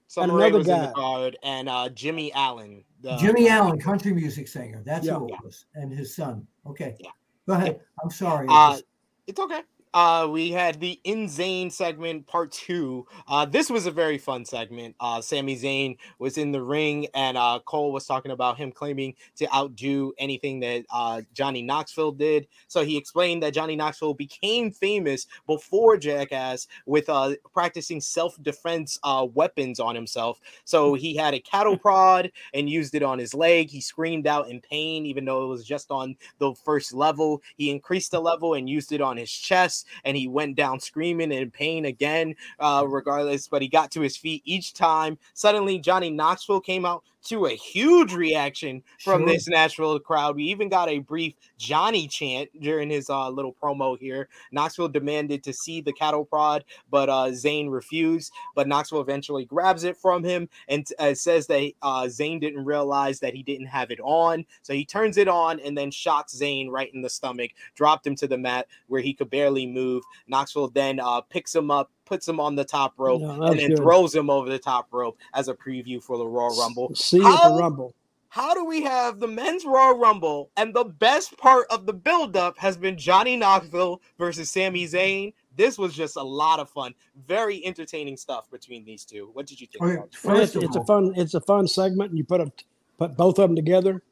[0.09, 0.93] Summer and Rae another was in the guy.
[0.93, 2.85] card, and uh, Jimmy Allen.
[3.01, 4.83] the- Jimmy Allen, country music singer.
[4.85, 5.15] That's Yeah.
[5.15, 6.47] who it was, and his son.
[6.67, 7.11] Okay, Yeah.
[7.47, 7.81] go ahead.
[8.03, 8.47] I'm sorry.
[8.51, 8.79] Uh,
[9.27, 9.63] it's okay.
[9.95, 13.07] Uh, we had the Insane segment part two.
[13.29, 14.97] Uh, this was a very fun segment.
[14.99, 19.15] Uh, Sami Zayn was in the ring, and uh, Cole was talking about him claiming
[19.37, 22.49] to outdo anything that uh, Johnny Knoxville did.
[22.67, 28.99] So he explained that Johnny Knoxville became famous before Jackass with uh, practicing self defense
[29.05, 30.41] uh, weapons on himself.
[30.65, 33.71] So he had a cattle prod and used it on his leg.
[33.71, 37.43] He screamed out in pain, even though it was just on the first level.
[37.57, 41.33] He increased the level and used it on his chest, and he went down screaming
[41.33, 43.49] in pain again, uh, regardless.
[43.49, 45.19] But he got to his feet each time.
[45.35, 49.29] Suddenly, Johnny Knoxville came out to a huge reaction from Sure.
[49.29, 50.37] this Nashville crowd.
[50.37, 54.29] We even got a brief Johnny chant during his uh, little promo here.
[54.53, 58.33] Knoxville demanded to see the cattle prod, but uh, Zayn refused.
[58.55, 63.21] But Knoxville eventually grabs it from him and uh, says that uh, Zayn didn't realize
[63.21, 64.45] that he didn't have it on.
[64.63, 68.15] So he turns it on and then shocks Zayn right in the stomach, dropped him
[68.17, 70.03] to the mat where he could barely move.
[70.29, 73.71] Knoxville then uh, picks him up, puts him on the top rope, No, and then
[73.71, 73.79] good.
[73.79, 76.95] throws him over the top rope as a preview for the Raw Rumble.
[76.95, 77.95] See you at How- the Rumble.
[78.29, 82.59] How do we have the men's Raw Rumble and the best part of the build-up
[82.59, 85.33] has been Johnny Knoxville versus Sami Zayn?
[85.57, 86.95] This was just a lot of fun.
[87.29, 89.31] Very entertaining stuff between these two.
[89.35, 89.85] What did you think?
[89.85, 90.25] Okay, about it?
[90.25, 92.51] Well, it's, it's a fun it's a fun segment, and you put a
[92.99, 94.03] put both of them together.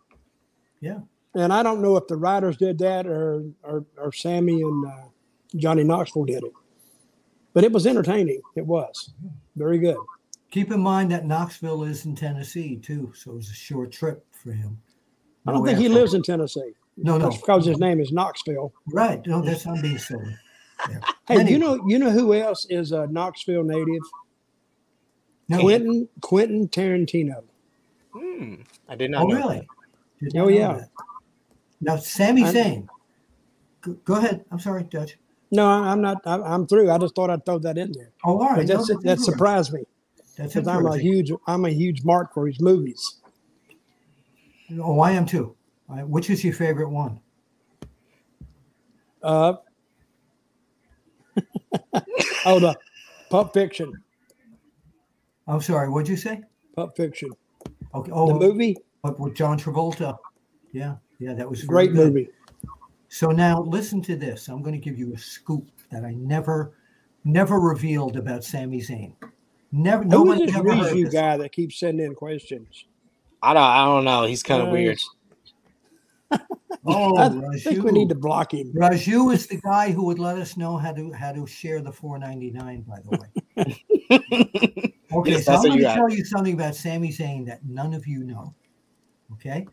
[0.80, 1.00] Yeah.
[1.34, 4.92] And I don't know if the writers did that or or, or Sami and uh,
[5.56, 6.52] Johnny Knoxville did it,
[7.54, 8.40] but it was entertaining.
[8.56, 9.12] It was
[9.56, 9.96] very good.
[10.50, 14.24] Keep in mind that Knoxville is in Tennessee too, so it was a short trip
[14.32, 14.78] for him.
[15.46, 16.72] I don't think he air lives in Tennessee.
[16.96, 17.24] No, no.
[17.30, 18.72] That's because his name is Knoxville.
[18.92, 19.26] Right.
[19.26, 20.36] No, that's I'm being silly.
[20.90, 20.98] Yeah.
[21.26, 24.02] Hey, Anyway, you know, you know who else is a Knoxville native?
[25.48, 27.42] no, Quentin Quentin Tarantino.
[28.12, 28.56] Hmm.
[28.88, 29.36] I did not Oh, know.
[29.36, 29.68] really?
[30.20, 30.74] Did Oh, yeah.
[30.74, 30.88] that.
[31.80, 32.88] Now, Sami I'm- Zayn.
[33.80, 34.44] Go, go ahead.
[34.52, 35.18] I'm sorry, Dutch.
[35.52, 36.22] No, I'm not.
[36.26, 36.90] I- I'm through.
[36.90, 38.10] I just thought I'd throw that in there.
[38.24, 38.66] Oh, all right.
[38.66, 39.84] That's, No, that surprised me
[40.36, 41.06] That's because I'm a encouraging.
[41.12, 41.32] huge.
[41.46, 43.20] I'm a huge mark for his movies.
[44.80, 45.54] Oh, I am too.
[45.90, 47.20] All right, Which is your favorite one?
[49.22, 49.54] Uh,
[52.46, 52.74] oh, the
[53.30, 53.92] Pulp Fiction.
[55.46, 55.88] I'm sorry.
[55.90, 56.40] What'd you say?
[56.74, 57.28] Pulp Fiction.
[57.94, 58.10] Okay.
[58.12, 60.16] Oh, The Oh, movie, but with John Travolta.
[60.72, 62.06] Yeah, yeah, that was very great good.
[62.14, 62.28] movie.
[63.12, 64.48] So now listen to this.
[64.48, 66.72] I'm going to give you a scoop that I never,
[67.24, 69.12] never revealed about Sami Zayn.
[69.70, 70.02] Never.
[70.04, 71.12] Who Nobody is this ever heard Riju this.
[71.12, 72.86] guy that keeps sending in questions?
[73.42, 73.62] I don't.
[73.62, 74.24] I don't know.
[74.24, 74.98] He's kind of Uh, weird.
[76.86, 77.16] Oh,
[77.52, 78.72] I think we need to block him.
[78.72, 81.92] Raju is the guy who would let us know how to how to share the
[81.92, 82.86] 4.99.
[82.86, 84.94] By the way.
[85.12, 88.06] Okay, Yes, so I'm going to tell you something about Sami Zayn that none of
[88.06, 88.54] you know.
[89.34, 89.66] Okay,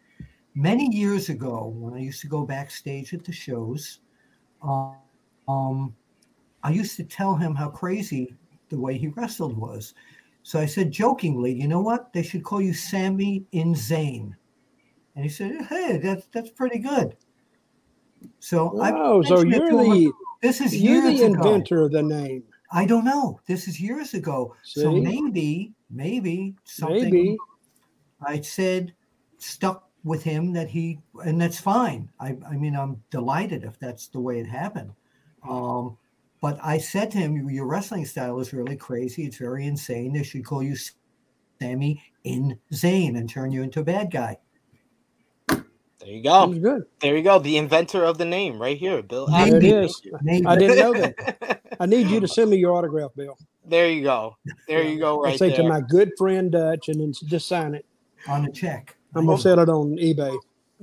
[0.56, 4.00] many years ago, when I used to go backstage at the shows,
[4.62, 4.96] um,
[5.48, 5.96] um,
[6.64, 8.36] I used to tell him how crazy
[8.70, 9.94] the way he wrestled was.
[10.44, 12.14] So I said jokingly, "You know what?
[12.14, 14.36] They should call you Sammy in Zayn."
[15.16, 17.16] And he said, "Hey, that's that's pretty good."
[18.40, 21.44] So I Oh, so you're the this is you're years the ago.
[21.44, 22.44] inventor of the name.
[22.72, 23.40] I don't know.
[23.48, 24.56] This is years ago.
[24.64, 27.38] So maybe, maybe something Maybe
[28.26, 28.94] I said
[29.38, 32.10] stuck with him that he, and that's fine.
[32.20, 34.92] I, I mean, I'm delighted if that's the way it happened.
[35.48, 35.98] Um,
[36.42, 39.24] but I said to him, your wrestling style is really crazy.
[39.26, 40.14] It's very insane.
[40.14, 40.76] They should call you
[41.62, 44.38] Sammy in Zayn and turn you into a bad guy.
[45.48, 46.48] There you go.
[46.48, 46.84] was good.
[47.02, 47.40] There you go.
[47.40, 49.28] The inventor of the name, right here, Bill.
[49.28, 49.64] There Adams.
[49.66, 50.02] it is.
[50.22, 50.46] Maybe.
[50.46, 51.62] I didn't know that.
[51.80, 53.38] I need you to send me your autograph, Bill.
[53.66, 54.38] there you go.
[54.68, 55.18] There you go.
[55.18, 55.58] I'll Right say there.
[55.58, 57.86] to my good friend Dutch, and then just sign it.
[58.28, 58.96] on a check.
[59.16, 60.38] I'm gonna sell it on eBay.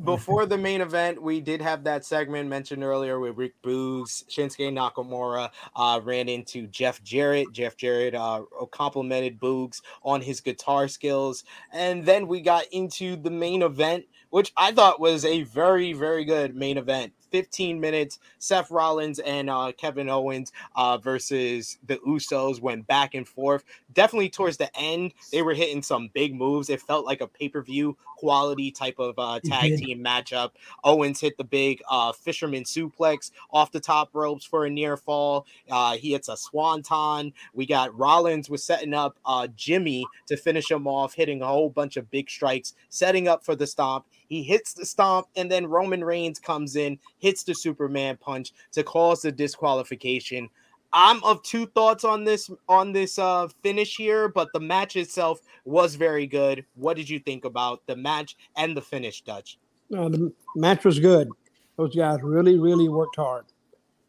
[0.04, 4.70] Before the main event, we did have that segment mentioned earlier with Rick Boogs, Shinsuke
[4.70, 7.50] Nakamura uh, ran into Jeff Jarrett.
[7.52, 11.44] Jeff Jarrett uh, complimented Boogs on his guitar skills.
[11.72, 16.26] And then we got into the main event, which I thought was a very, very
[16.26, 17.14] good main event.
[17.30, 23.26] 15 minutes, Seth Rollins and uh, Kevin Owens uh, versus the Usos went back and
[23.26, 23.64] forth.
[23.92, 26.70] Definitely towards the end, they were hitting some big moves.
[26.70, 30.50] It felt like a pay per view quality type of uh, tag team matchup.
[30.84, 35.46] Owens hit the big uh, fisherman suplex off the top ropes for a near fall.
[35.70, 37.32] Uh, he hits a swanton.
[37.52, 41.70] We got Rollins was setting up uh, Jimmy to finish him off, hitting a whole
[41.70, 44.06] bunch of big strikes, setting up for the stomp.
[44.28, 48.82] He hits the stomp, and then Roman Reigns comes in, hits the Superman punch to
[48.82, 50.48] cause the disqualification.
[50.92, 55.40] I'm of two thoughts on this on this uh finish here, but the match itself
[55.64, 56.64] was very good.
[56.74, 59.58] What did you think about the match and the finish, Dutch?
[59.94, 61.28] Uh, the match was good.
[61.76, 63.44] Those guys really, really worked hard,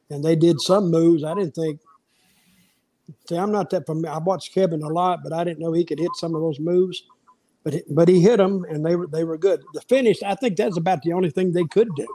[0.09, 1.24] and they did some moves.
[1.24, 1.82] I didn't think.
[3.28, 4.15] See, I'm not that familiar.
[4.15, 6.59] I watched Kevin a lot, but I didn't know he could hit some of those
[6.59, 7.03] moves.
[7.64, 9.64] But he- but he hit them, and they were they were good.
[9.74, 12.08] The finish, I think that's about the only thing they could do.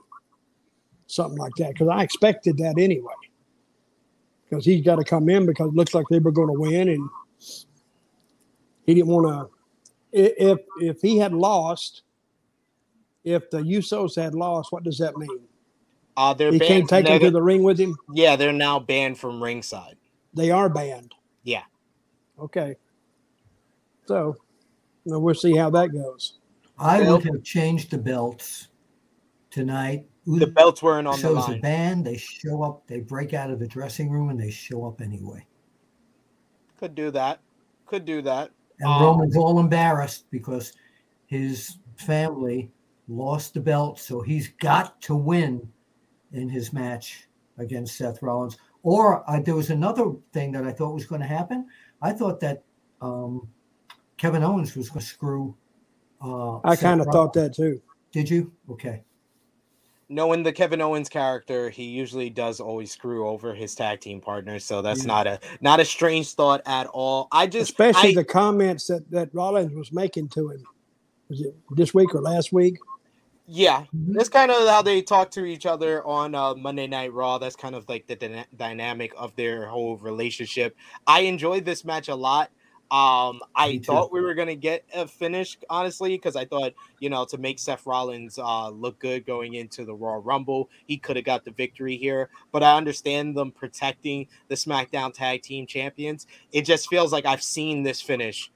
[1.07, 3.12] Something like that, because I expected that anyway.
[4.49, 6.88] Because he's got to come in because it looks like they were going to win,
[6.88, 7.09] and
[8.86, 9.51] he didn't want to.
[10.12, 12.03] If if he had lost,
[13.24, 15.40] if the Usos had lost, what does that mean?
[16.16, 16.88] Uh they're He banned.
[16.88, 17.97] can't take him to the ring with him.
[18.12, 19.97] yeah, they're now banned from ringside.
[20.34, 21.14] They are banned.
[21.45, 21.62] Yeah.
[22.38, 22.76] Okay.
[24.07, 24.36] So,
[25.05, 26.38] we'll see how that goes.
[26.78, 27.16] I Bill?
[27.16, 28.68] would have changed the belts
[29.50, 30.07] tonight.
[30.26, 32.05] The belts weren't on the shows a band.
[32.05, 32.86] They show up.
[32.86, 35.46] They break out of the dressing room and they show up anyway.
[36.78, 37.40] Could do that.
[37.86, 38.50] Could do that.
[38.80, 40.72] And Um, Roman's all embarrassed because
[41.26, 42.70] his family
[43.09, 45.68] lost the belt, so he's got to win
[46.32, 47.28] in his match
[47.59, 48.57] against Seth Rollins.
[48.82, 51.66] Or uh, there was another thing that I thought was going to happen.
[52.00, 52.64] I thought that
[53.00, 53.48] um,
[54.22, 55.52] Kevin Owens was going to screw.
[56.24, 57.82] Uh, I kind of thought that too.
[58.12, 58.52] Did you?
[58.70, 59.02] Okay.
[60.08, 64.64] Knowing the Kevin Owens character, he usually does always screw over his tag team partners,
[64.64, 65.06] so that's Yeah.
[65.08, 67.26] not a not a strange thought at all.
[67.32, 70.62] I just Especially I- the comments that, that Rollins was making to him
[71.28, 72.78] Was it this week or last week?
[73.48, 74.14] Yeah, Mhm.
[74.14, 77.38] that's kind of how they talk to each other on uh, Monday Night Raw.
[77.38, 80.76] That's kind of like the dyna- dynamic of their whole relationship.
[81.08, 82.52] I enjoyed this match a lot.
[82.93, 87.24] Um, I thought we were gonna get a finish, honestly, because I thought you know
[87.24, 91.24] to make Seth Rollins uh, look good going into the Raw Rumble, he could have
[91.24, 92.28] got the victory here.
[92.53, 96.26] But I understand them protecting the SmackDown Tag Team Champions.
[96.53, 98.53] It just feels like I've seen this finish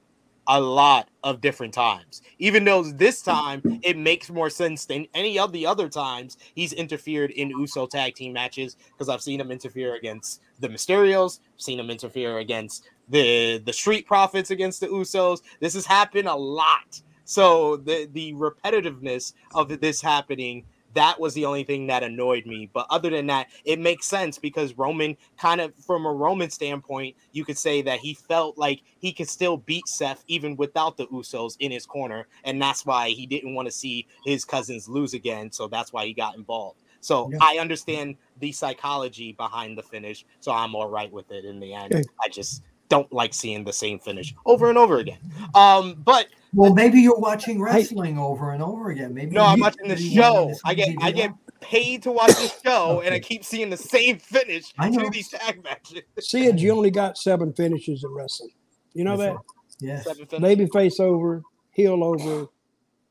[0.49, 2.23] a lot of different times.
[2.39, 6.73] Even though this time it makes more sense than any of the other times he's
[6.73, 11.81] interfered in Uso tag team matches because I've seen him interfere against the Mysterios, seen
[11.81, 15.43] him interfere against the the Street Profits against the Usos.
[15.61, 17.01] This has happened a lot.
[17.25, 20.65] So the the repetitiveness of this happening
[20.97, 22.71] that was the only thing that annoyed me.
[22.73, 27.15] But other than that, it makes sense because Roman kind of from a Roman standpoint,
[27.33, 31.07] you could say that he felt like he could still beat Seth even without the
[31.09, 35.13] Usos in his corner, and that's why he didn't want to see his cousins lose
[35.13, 35.53] again.
[35.53, 36.81] So that's why he got involved.
[37.01, 37.39] So Yeah.
[37.43, 41.75] I understand the psychology behind the finish, so I'm all right with it in the
[41.75, 41.95] end.
[41.95, 42.05] Okay.
[42.23, 45.19] I just don't like seeing the same finish over and over again.
[45.55, 49.15] Um, but Well, maybe you're watching wrestling over and over again.
[49.15, 50.53] Maybe no, I'm watching the show.
[50.65, 54.19] I get I get paid to watch the show, and I keep seeing the same
[54.19, 56.03] finish I to these tag matches.
[56.19, 58.51] Sid, you only got seven finishes in wrestling.
[58.95, 59.37] You know Yes, that?
[59.81, 60.05] Yes.
[60.05, 60.41] Seven finishes.
[60.41, 62.47] Baby face over, heel over,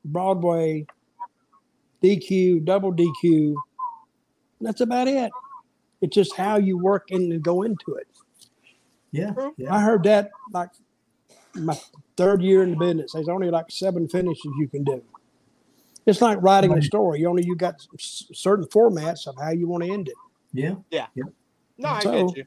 [0.06, 0.86] Broadway,
[2.04, 3.56] DQ, double DQ.
[4.62, 5.32] That's about it.
[6.02, 8.08] It's just how you work in and go into it.
[9.16, 9.50] Yeah.
[9.58, 9.74] Yeah.
[9.74, 10.70] I heard that like
[11.56, 11.78] my
[12.18, 13.14] third year in the business.
[13.14, 15.02] There's only like seven finishes you can do.
[16.06, 17.22] It's like writing a story.
[17.22, 20.16] You only you got certain formats of how you want to end it.
[20.54, 20.76] Yeah.
[20.92, 21.08] Yeah.
[21.78, 22.44] No, I So- get you.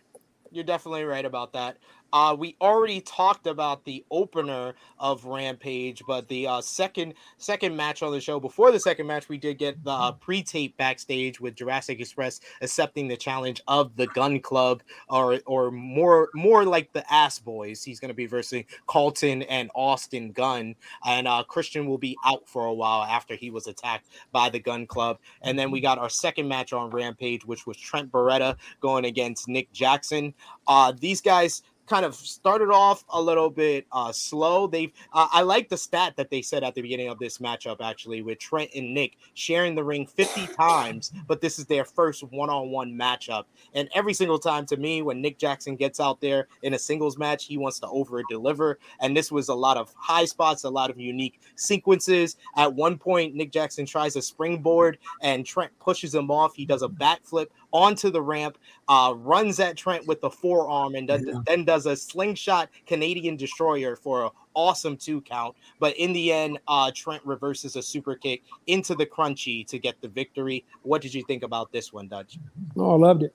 [0.51, 1.77] You're definitely right about that.
[2.13, 8.03] Uh, we already talked about the opener of Rampage, but the uh, second second match
[8.03, 11.55] on the show before the second match, we did get the uh, pre-tape backstage with
[11.55, 17.05] Jurassic Express accepting the challenge of the Gun Club, or or more more like the
[17.13, 17.85] Ass Boys.
[17.85, 20.75] He's going to be versus Colten and Austin Gunn,
[21.07, 24.59] and uh, Christian will be out for a while after he was attacked by the
[24.59, 25.19] Gun Club.
[25.43, 29.49] And then we got our second match on Rampage, which was Trent Baretta going against
[29.49, 30.35] Nick Jackson.
[30.67, 34.67] Uh, these guys kind of started off a little bit uh, slow.
[34.67, 37.81] They've uh, I like the stat that they said at the beginning of this matchup
[37.81, 42.23] actually with Trent and Nick sharing the ring 50 times, but this is their first
[42.25, 43.45] one-on-one matchup.
[43.75, 47.19] And every single time to me, when Nick Jackson gets out there in a singles
[47.19, 48.79] match, he wants to over deliver.
[49.01, 52.37] And this was a lot of high spots, a lot of unique sequences.
[52.57, 56.55] At one point, Nick Jackson tries a springboard and Trent pushes him off.
[56.55, 58.59] He does a backflip onto the ramp,
[58.89, 61.41] uh, runs at Trent with the forearm, and then, Yeah.
[61.47, 65.55] then does a slingshot Canadian destroyer for an awesome two count.
[65.79, 70.01] But in the end, uh, Trent reverses a super kick into the crunchy to get
[70.01, 70.65] the victory.
[70.83, 72.39] What did you think about this one, Dutch?
[72.77, 73.35] Oh, I loved it.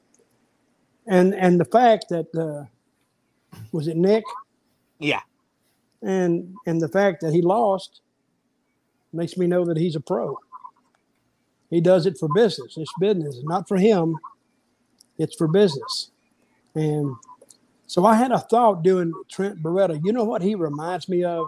[1.06, 2.66] And and the fact that uh,
[3.72, 4.24] was it Nick
[5.00, 5.22] Yeah,
[6.02, 8.02] and and the fact that he lost
[9.12, 10.40] makes me know that he's a pro.
[11.74, 12.78] He does it for business.
[12.78, 14.16] It's business, not for him.
[15.18, 16.12] It's for business.
[16.76, 17.16] And
[17.88, 20.00] so I had a thought doing Trent Baretta.
[20.04, 21.48] You know what he reminds me of?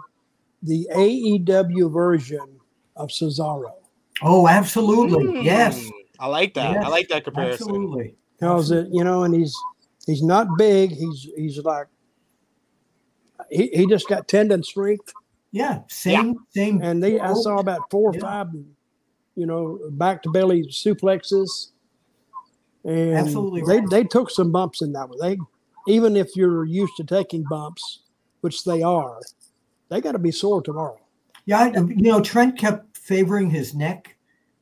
[0.64, 2.58] The AEW version
[2.96, 3.74] of Cesaro.
[4.20, 5.44] Oh, absolutely.
[5.44, 5.78] Yes.
[5.84, 6.76] Mm, I like that.
[6.78, 7.68] I like that comparison.
[7.68, 8.16] Absolutely.
[8.36, 9.56] Because it, you know, and he's
[10.06, 10.90] he's not big.
[10.90, 11.86] He's he's like
[13.48, 15.12] he, he just got tendon strength.
[15.52, 15.82] Yeah.
[15.86, 16.36] Same.
[16.50, 16.82] Same.
[16.82, 18.20] And they I saw about four or Yeah.
[18.20, 18.48] five,
[19.36, 21.70] you know, back to belly suplexes.
[22.84, 23.90] And Absolutely they right.
[23.90, 25.18] they took some bumps in that one.
[25.20, 25.38] They
[25.92, 28.00] even if you're used to taking bumps,
[28.40, 29.20] which they are,
[29.88, 30.98] they got to be sore tomorrow.
[31.46, 31.60] Yeah.
[31.60, 34.16] I, you know, Trent kept favoring his neck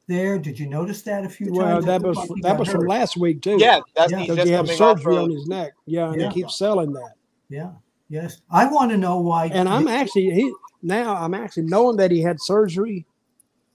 [0.06, 0.38] there.
[0.38, 1.86] Did you notice that a few Well, times?
[1.86, 3.56] that was that got was from last week too.
[3.58, 4.20] Yeah, that's Yeah.
[4.20, 5.72] because just he had coming surgery on his neck.
[5.86, 6.28] Yeah, and Yeah.
[6.28, 7.12] they keep selling that.
[7.48, 7.72] Yeah.
[8.08, 8.40] Yes.
[8.50, 9.46] I want to know why.
[9.46, 10.52] And I'm actually he
[10.82, 13.06] now I'm actually knowing that he had surgery.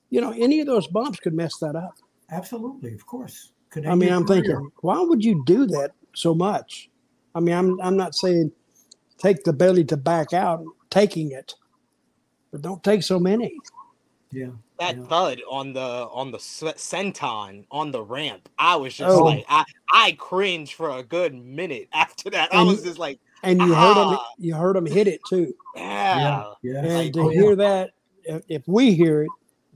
[0.09, 1.95] You know, any of those bumps could mess that up.
[2.31, 3.51] absolutely, of course.
[3.69, 4.41] Could I mean, I'm career.
[4.43, 6.89] thinking, why would you do that so much?
[7.35, 8.51] I mean, I'm I'm not saying
[9.17, 11.53] take the belly to back out, taking it,
[12.51, 13.55] but don't take so many.
[14.31, 14.49] Yeah.
[14.79, 15.03] that Yeah.
[15.05, 18.47] thud on the on the s- senton on the ramp.
[18.57, 19.23] I was just Oh.
[19.25, 22.53] like I I cringed for a good minute after that.
[22.53, 24.25] I was just like, And you heard him, Ah.
[24.37, 25.53] you heard him hit it too.
[25.75, 26.53] yeah.
[26.61, 26.71] Yeah.
[26.73, 26.79] yeah.
[26.79, 27.41] And Like, to oh, yeah.
[27.41, 27.91] hear that,
[28.23, 29.29] if, if we hear it,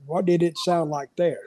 [0.06, 1.40] what did it sound like there?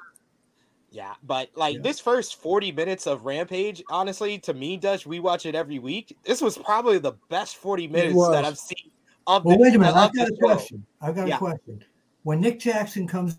[0.89, 1.81] Yeah, but like Yeah.
[1.81, 6.15] this first 40 minutes of Rampage, honestly, to me, Dutch, we watch it every week.
[6.23, 8.91] This was probably the best 40 minutes that I've seen
[9.27, 9.95] of Well, the, wait a minute.
[9.95, 10.37] I've got a show.
[10.37, 10.85] question.
[11.01, 11.35] I've got Yeah.
[11.35, 11.83] a question.
[12.23, 13.37] when Nick Jackson comes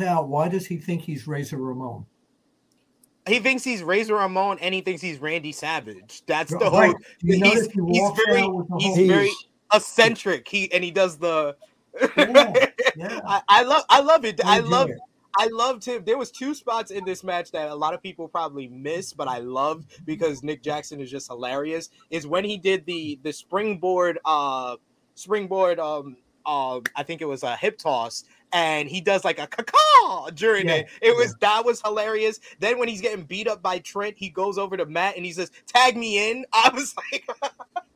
[0.00, 2.04] out, why does he think he's Razor Ramon?
[3.26, 6.22] He thinks he's Razor Ramon and he thinks he's Randy Savage.
[6.26, 6.86] That's the Right.
[6.90, 6.94] whole.
[6.94, 9.30] Do you He's, notice he he's walks very out he's very
[9.72, 10.48] eccentric.
[10.48, 11.56] He and he does the.
[12.16, 12.66] Yeah,
[12.96, 13.20] yeah.
[13.26, 14.40] I, I love I love it.
[14.44, 14.90] I love.
[15.38, 16.02] I loved him.
[16.04, 19.28] There was two spots in this match that a lot of people probably missed, but
[19.28, 21.88] I loved because Nick Jackson is just hilarious.
[22.10, 24.76] Is when he did the the springboard uh
[25.14, 26.16] springboard um
[26.46, 30.68] um I think it was a hip toss and he does like a caca during
[30.68, 30.88] Yeah, it.
[31.00, 32.40] It was that was hilarious.
[32.58, 35.32] Then when he's getting beat up by Trent, he goes over to Matt and he
[35.32, 37.28] says, "Tag me in." I was like.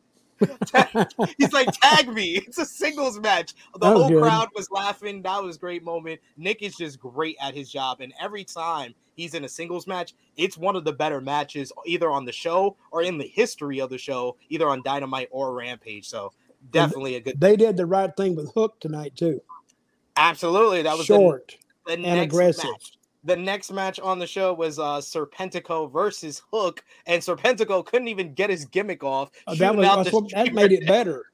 [1.39, 2.37] He's like, tag me.
[2.47, 3.55] It's a singles match.
[3.79, 4.23] The whole good.
[4.23, 5.23] crowd was laughing.
[5.23, 6.21] That was a great moment.
[6.37, 8.01] Nick is just great at his job.
[8.01, 12.11] And every time he's in a singles match, it's one of the better matches, either
[12.11, 16.09] on the show or in the history of the show, either on Dynamite or Rampage.
[16.09, 16.33] So
[16.71, 17.41] definitely a good.
[17.41, 19.41] They did the right thing with Hook tonight too.
[20.17, 20.83] Absolutely.
[20.83, 21.57] That was the, Short
[21.87, 22.71] the and next aggressive.
[22.71, 22.99] match.
[23.25, 28.35] The next match on the show was uh Serpentico versus Hook, and Serpentico couldn't even
[28.35, 29.31] get his gimmick off.
[29.47, 31.27] Uh, that was out that's the what, that made it better.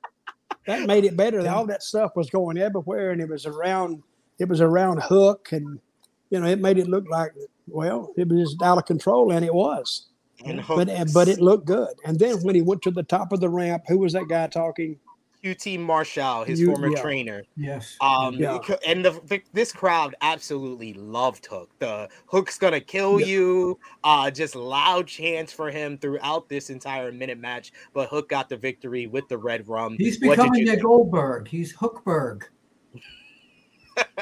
[0.67, 1.47] That made it better.
[1.49, 4.03] All that stuff was going everywhere, and it was around.
[4.39, 5.81] It was around Hook, and
[6.31, 7.33] you know, it made it look like
[7.69, 10.07] well, it was just out of control, and it was.
[10.45, 11.95] And But Hook but it looked good.
[12.05, 14.47] And then when he went to the top of the ramp, who was that guy
[14.47, 14.99] talking?
[15.43, 17.01] QT Marshall, his You- former yeah.
[17.01, 17.43] trainer.
[17.57, 17.97] Yes.
[18.01, 18.59] Um, Yeah.
[18.87, 21.71] and the, the- this crowd absolutely loved Hook.
[21.79, 23.27] The Hook's gonna kill Yeah.
[23.27, 23.79] you.
[24.05, 27.73] Uh, just loud chants for him throughout this entire minute match.
[27.95, 29.97] But Hook got the victory with the red rum.
[29.99, 30.87] He's What did becoming you their think?
[30.87, 31.49] Goldberg.
[31.49, 32.43] He's Hookberg.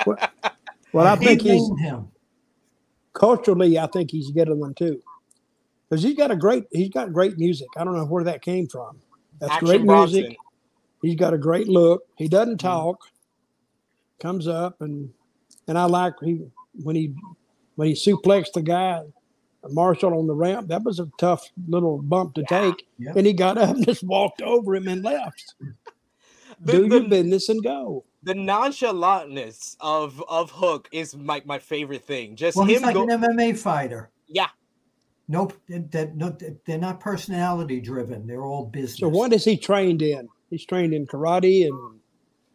[0.07, 0.17] Well,
[1.07, 2.09] I He think he's named him.
[3.13, 5.03] culturally, I think he's getting them too,
[5.89, 7.69] because he's got a great he's got great music.
[7.77, 8.99] I don't know where that came from.
[9.41, 10.37] That's Action great Bronson.
[11.03, 11.13] Music.
[11.19, 12.03] He's got a great look.
[12.17, 12.67] He doesn't Mm-hmm.
[12.69, 12.99] talk.
[14.21, 15.11] Comes up and
[15.69, 16.41] and I like he
[16.83, 17.15] when he
[17.77, 19.03] when he suplexed the guy
[19.71, 20.69] Marshall on the ramp.
[20.69, 22.61] That was a tough little bump to Yeah.
[22.61, 22.87] take.
[22.99, 23.13] Yeah.
[23.17, 25.55] And he got up and just walked over him and left.
[26.61, 28.05] The, Do the, your business and go.
[28.25, 32.35] the nonchalantness of of Hook is my, my favorite thing.
[32.35, 33.03] Just Well, he's him like go.
[33.05, 34.11] an MMA fighter.
[34.27, 34.49] Yeah,
[35.29, 36.37] Nope, that no,
[36.67, 38.27] they're not personality driven.
[38.27, 38.99] They're all business.
[38.99, 40.29] So what is he trained in?
[40.51, 42.01] He's trained in karate and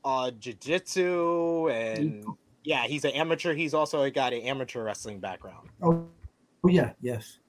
[0.04, 2.26] uh, jiu-jitsu and
[2.64, 3.54] yeah, he's an amateur.
[3.54, 5.70] He's also got an amateur wrestling background.
[5.82, 6.06] Oh,
[6.68, 7.40] yeah, yes.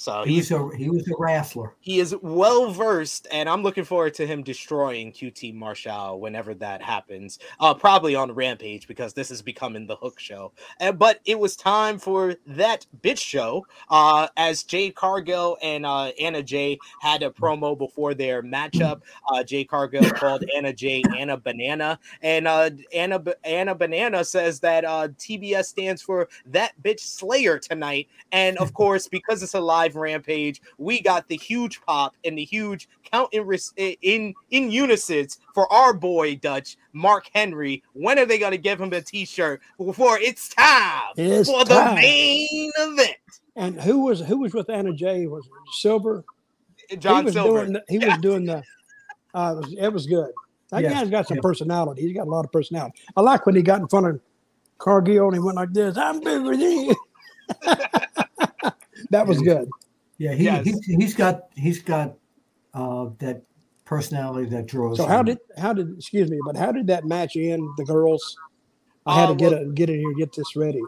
[0.00, 1.74] So He he's was a he was a wrestler.
[1.80, 6.80] he is well versed, and I'm looking forward to him destroying QT Marshall whenever that
[6.80, 7.38] happens.
[7.60, 10.52] Uh, probably on Rampage because this is becoming the Hook show.
[10.80, 13.66] Uh, but it was time for that bitch show.
[13.90, 19.02] Uh, as Jade Cargill and uh, Anna Jay had a promo before their matchup.
[19.30, 24.60] Uh, Jade Cargill called Anna Jay Anna Banana, and uh, Anna B- Anna Banana says
[24.60, 28.08] that uh, TBS stands for that bitch Slayer tonight.
[28.32, 32.44] And of course, because it's a live rampage, we got the huge pop and the
[32.44, 33.46] huge count in
[34.02, 37.82] in in unisons for our boy Dutch Mark Henry.
[37.92, 42.70] When are they gonna give him a T-shirt before it's time It's for the main
[42.78, 43.16] event?
[43.56, 45.26] and who was who was with Anna Jay?
[45.26, 46.24] Was it Silver?
[46.98, 47.60] John he was Silver.
[47.60, 48.62] doing the, he was doing the
[49.34, 50.30] uh, it was, it was good.
[50.70, 51.42] That Yeah, guy's got some yeah.
[51.42, 52.02] personality.
[52.02, 53.00] He's got a lot of personality.
[53.16, 54.20] I like when he got in front of
[54.78, 55.96] Cargill and he went like this.
[55.96, 56.96] I'm bigger than you.
[59.10, 59.68] that was good.
[60.18, 60.64] Yeah, he, Yes.
[60.64, 62.14] he's, he's got he's got
[62.74, 63.42] uh, that
[63.84, 64.98] personality that draws.
[64.98, 65.26] So how him.
[65.26, 67.66] did how did excuse me, but how did that match end?
[67.76, 68.36] The girls.
[69.06, 70.82] I had Uh, to get well- it get in here get this ready.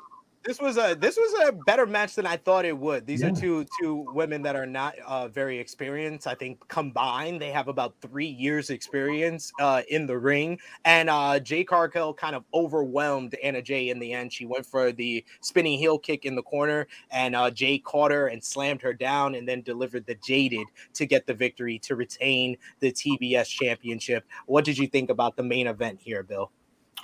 [0.45, 3.07] This was a this was a better match than I thought it would.
[3.07, 6.27] These are two two women that are not uh, very experienced.
[6.27, 10.59] I think combined they have about three years experience uh, in the ring.
[10.85, 14.33] And uh, Jade Cargill kind of overwhelmed Anna Jay in the end.
[14.33, 18.27] She went for the spinning heel kick in the corner, and uh, Jay caught her
[18.27, 22.57] and slammed her down, and then delivered the jaded to get the victory to retain
[22.81, 24.25] the TBS championship.
[24.47, 26.51] What did you think about the main event here, Bill?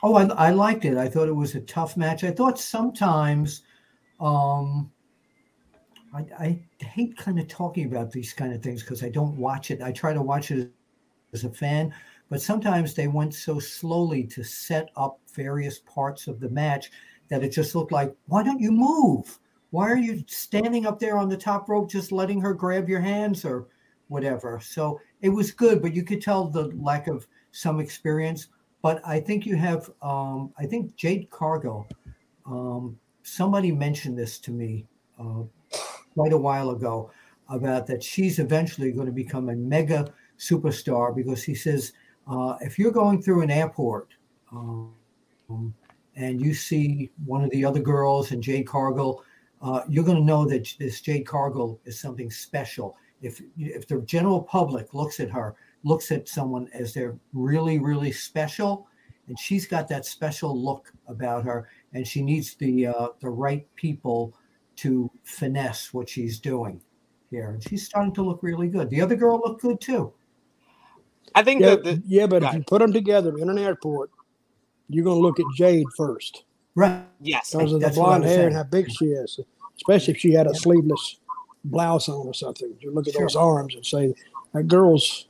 [0.02, 0.96] Oh, I, I liked it.
[0.96, 2.22] I thought it was a tough match.
[2.22, 3.62] I thought sometimes,
[4.20, 4.90] um,
[6.14, 9.70] I, I hate kind of talking about these kind of things because I don't watch
[9.70, 9.82] it.
[9.82, 10.70] I try to watch it
[11.32, 11.92] as a fan,
[12.30, 16.90] but sometimes they went so slowly to set up various parts of the match
[17.28, 19.38] that it just looked like, why don't you move?
[19.70, 23.00] Why are you standing up there on the top rope just letting her grab your
[23.00, 23.66] hands or
[24.06, 24.60] whatever?
[24.60, 28.48] So it was good, but you could tell the lack of some experience
[28.82, 29.90] but I think you have.
[30.02, 31.86] Um, I think Jade Cargill.
[32.46, 34.86] Um, somebody mentioned this to me
[35.20, 35.42] uh,
[36.14, 37.10] quite a while ago
[37.50, 41.92] about that she's eventually going to become a mega superstar because he says
[42.26, 44.08] uh, if you're going through an airport
[44.52, 44.92] um,
[46.16, 49.22] and you see one of the other girls and Jade Cargill,
[49.62, 52.96] uh, you're going to know that this Jade Cargill is something special.
[53.22, 58.12] If if the general public looks at her, looks at someone as they're really really
[58.12, 58.86] special,
[59.28, 63.66] and she's got that special look about her, and she needs the uh, the right
[63.76, 64.34] people
[64.76, 66.80] to finesse what she's doing
[67.30, 68.88] here, and she's starting to look really good.
[68.90, 70.12] The other girl looked good too.
[71.34, 74.10] I think Yeah, that the, yeah, but if you put them together in an airport,
[74.88, 77.02] you're going to look at Jade first Right.
[77.20, 79.40] yes, because of the That's what I blonde was hair and how big she is,
[79.76, 81.18] especially if she had a sleeveless
[81.64, 82.74] blouse on or something.
[82.80, 83.22] You look at Sure.
[83.22, 84.14] those arms and say,
[84.54, 85.27] that girl's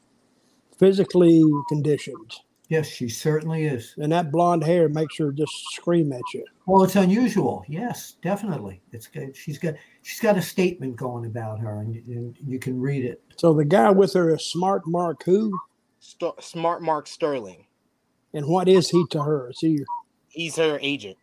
[0.79, 2.35] physically conditioned.
[2.69, 3.95] Yes, she certainly is.
[3.97, 6.45] And that blonde hair makes her just scream at you.
[6.67, 7.65] Well, it's unusual.
[7.67, 8.83] Yes, definitely.
[8.93, 9.35] It's good.
[9.35, 13.23] She's got she's got a statement going about her, and, and you can read it.
[13.37, 15.59] So the guy with her is Smart Mark who?
[16.01, 17.65] St- Smart Mark Sterling.
[18.35, 19.49] And what is he to her?
[19.49, 19.79] Is he
[20.29, 21.17] He's her agent.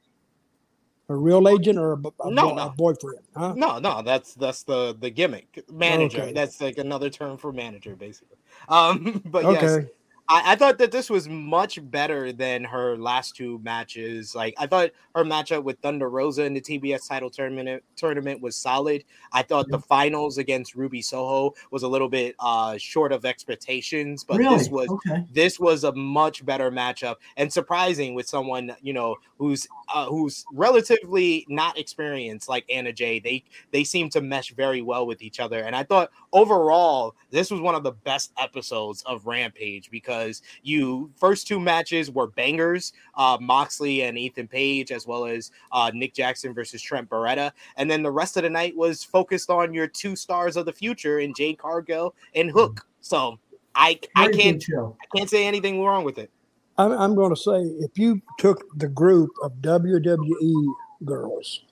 [1.10, 2.62] A real agent or a, a No, bo- no.
[2.64, 3.20] a boyfriend?
[3.36, 3.53] Huh?
[3.56, 6.22] No, no, that's that's the the gimmick manager.
[6.24, 6.34] Okay.
[6.34, 8.38] That's like another term for manager, basically.
[8.70, 9.89] Um, but yes, Okay.
[10.28, 14.34] I, I thought that this was much better than her last two matches.
[14.34, 18.55] Like I thought her matchup with Thunder Rosa in the TBS title tournament tournament was
[18.55, 19.03] solid.
[19.32, 24.23] I thought the finals against Ruby Soho was a little bit uh short of expectations,
[24.23, 24.57] but really?
[24.57, 25.26] this was okay.
[25.32, 30.45] this was a much better matchup and surprising with someone you know who's uh, who's
[30.53, 33.19] relatively not experienced like Anna Jay.
[33.19, 37.51] They they seem to mesh very well with each other, and I thought overall this
[37.51, 40.14] was one of the best episodes of Rampage because
[40.63, 45.91] you first two matches were bangers, uh, Moxley and Ethan Page, as well as uh,
[45.93, 49.74] Nick Jackson versus Trent Baretta, and then the rest of the night was focused on
[49.74, 52.86] your two stars of the future in Jade Cargill and Hook.
[53.01, 53.39] So.
[53.78, 54.63] I, I can't.
[54.74, 56.32] I can't say anything wrong with it.
[56.78, 61.63] I'm, I'm going to say if you took the group of WWE girls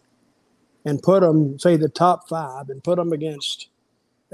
[0.86, 3.70] and put them, say the top five, and put them against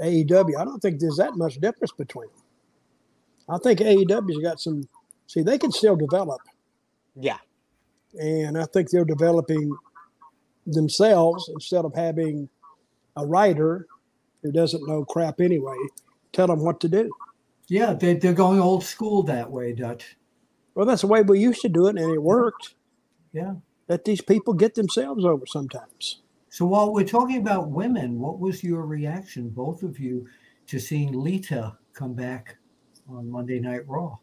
[0.00, 2.39] AEW, I don't think there's that much difference between them.
[3.50, 4.88] I think AEW's got some.
[5.26, 6.40] See, they can still develop,
[7.16, 7.38] Yeah,
[8.14, 9.72] and I think they're developing
[10.66, 12.48] themselves instead of having
[13.16, 13.86] a writer
[14.42, 15.76] who doesn't know crap anyway
[16.32, 17.10] tell them what to do.
[17.68, 20.16] Yeah, they, they're going old school that way, Dutch.
[20.74, 22.74] Well, that's the way we used to do it, and it worked.
[23.32, 23.54] Yeah.
[23.88, 26.22] Let these people get themselves over sometimes.
[26.48, 30.26] So while we're talking about women, what was your reaction, both of you,
[30.66, 32.56] to seeing Lita come back
[33.10, 34.16] on Monday Night Raw?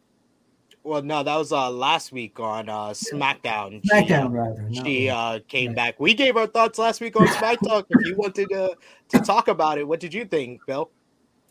[0.84, 3.82] well, no, that was uh last week on uh SmackDown.
[3.84, 4.62] She, SmackDown, rather.
[4.70, 5.76] not She uh came Right.
[5.76, 6.00] back.
[6.00, 7.86] We gave our thoughts last week on Smack Talk.
[7.90, 8.76] If you wanted to
[9.10, 10.90] to talk about it, what did you think, Bill?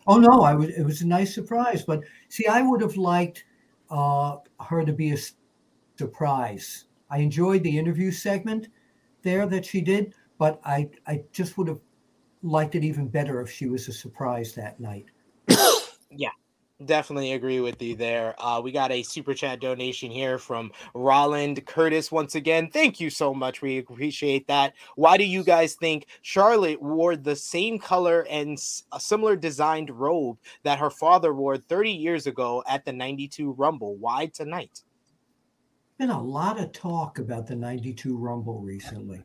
[0.08, 0.70] Oh no, I was.
[0.70, 3.44] It was a nice surprise, but see, I would have liked
[3.92, 5.18] uh, her to be a
[5.98, 6.86] surprise.
[7.10, 8.70] I enjoyed the interview segment
[9.22, 11.82] there that she did, but I I just would have
[12.42, 15.06] liked it even better if she was a surprise that night.
[16.86, 18.36] Definitely agree with you there.
[18.38, 22.70] Uh, we got a super chat donation here from Roland Curtis once again.
[22.70, 23.64] Thank you so much.
[23.64, 24.74] We appreciate that.
[24.96, 28.60] Why do you guys think Charlotte wore the same color and
[28.92, 33.96] a similar designed robe that her father wore 30 years ago at the 92 Rumble?
[33.96, 34.84] Why tonight?
[35.98, 39.24] Been a lot of talk about the '92 Rumble recently.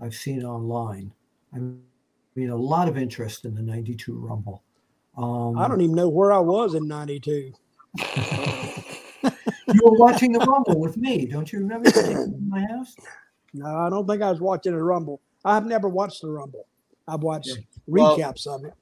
[0.00, 1.12] I've seen online.
[1.54, 4.62] I mean, a lot of interest in the '92 Rumble.
[5.16, 7.52] Um, I don't even know where I was in '92.
[9.74, 11.90] You were watching the Rumble with me, don't you remember?
[12.46, 12.94] my house.
[13.52, 15.20] No, I don't think I was watching the Rumble.
[15.44, 16.66] I've never watched the Rumble.
[17.08, 17.62] I've watched Yeah.
[17.88, 18.74] Well- recaps of it.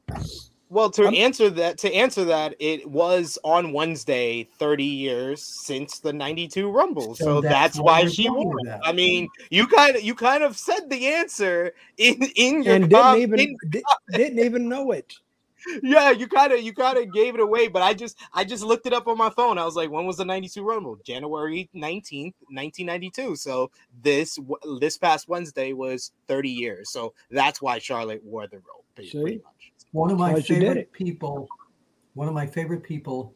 [0.68, 6.00] Well, to I'm- answer that, to answer that, it was on Wednesday, 30 years since
[6.00, 7.14] the 92 Rumble.
[7.14, 10.14] So, So that's, that's what why she talking wore I mean, you kind of you
[10.14, 13.82] kind of said the answer in in your And didn't even di-
[14.12, 15.14] didn't even know it.
[15.82, 18.62] Yeah, you kind of you kind of gave it away, but I just I just
[18.62, 19.58] looked it up on my phone.
[19.58, 20.98] I was like, when was the 92 Rumble?
[21.04, 23.36] January 19th, 1992.
[23.36, 23.70] So
[24.02, 24.38] this
[24.78, 26.90] this past Wednesday was 30 years.
[26.90, 29.72] So that's why Charlotte wore the robe pretty, pretty much.
[29.92, 31.48] One of my Glad favorite people,
[32.14, 33.34] one of my favorite people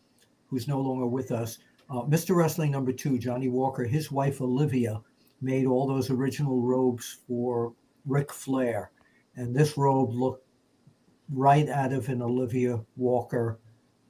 [0.49, 1.59] who's no longer with us,
[1.91, 2.35] uh, Mr.
[2.35, 5.01] Wrestling number two, Johnny Walker, his wife Olivia
[5.41, 7.73] made all those original robes for
[8.07, 8.91] Ric Flair.
[9.37, 10.45] And this robe looked
[11.33, 13.59] right out of an Olivia Walker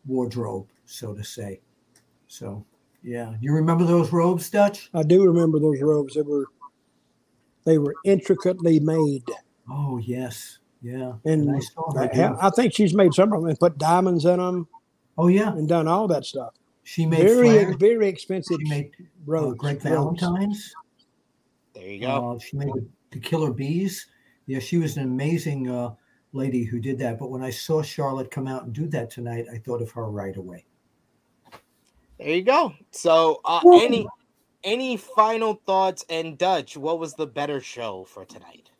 [0.06, 1.60] wardrobe, so to say.
[2.28, 2.64] So,
[3.02, 3.34] yeah.
[3.40, 4.90] You remember those robes, Dutch?
[4.94, 6.14] I do remember those robes.
[6.14, 6.46] They were
[7.64, 9.24] they were intricately made,
[9.70, 10.58] Oh, yes.
[10.80, 11.14] Yeah.
[11.24, 14.24] and I saw her I, I think she's made some of them and put diamonds
[14.24, 14.68] in them
[15.18, 15.50] Oh, yeah.
[15.52, 16.54] and done all that stuff.
[16.84, 17.76] She made Very Flair.
[17.76, 19.58] very expensive She made uh, robes.
[19.58, 20.20] Greg robes.
[20.22, 20.72] Valentine's.
[21.74, 22.36] There you go.
[22.36, 24.06] Uh, she made the, the Killer Bees.
[24.46, 25.90] Yeah, she was an amazing uh,
[26.32, 27.18] lady who did that.
[27.18, 30.04] But when I saw Charlotte come out and do that tonight, I thought of her
[30.04, 30.64] right away.
[32.18, 32.74] There you go.
[32.90, 34.06] So, uh, any
[34.64, 36.04] any final thoughts?
[36.10, 38.70] And Dutch, what was the better show for tonight?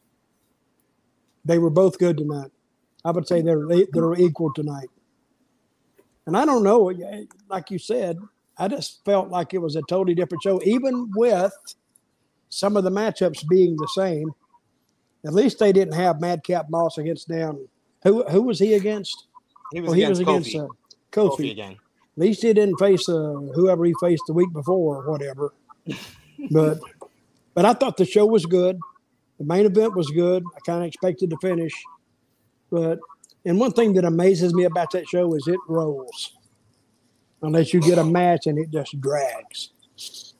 [1.45, 2.51] They were both good tonight.
[3.05, 4.91] I would say they're they're equal tonight.
[6.27, 6.93] And I don't know,
[7.49, 8.19] like you said,
[8.59, 11.53] I just felt like it was a totally different show, even with
[12.51, 14.31] some of the matchups being the same.
[15.27, 17.69] At least they didn't have Madcap Moss against down.
[18.05, 19.27] Who who was he against?
[19.73, 20.69] He was, against, he was against uh,
[21.13, 21.37] Kofi.
[21.37, 21.73] Kofi again.
[21.73, 25.53] At least he didn't face uh, whoever he faced the week before or whatever.
[26.51, 26.79] but
[27.55, 28.79] but I thought the show was good.
[29.39, 30.45] The main event was good.
[30.57, 31.73] I kind of expected to finish,
[32.71, 32.99] but
[33.45, 36.35] and one thing that amazes me about that show is it rolls.
[37.41, 39.71] Unless you get a match and it just drags.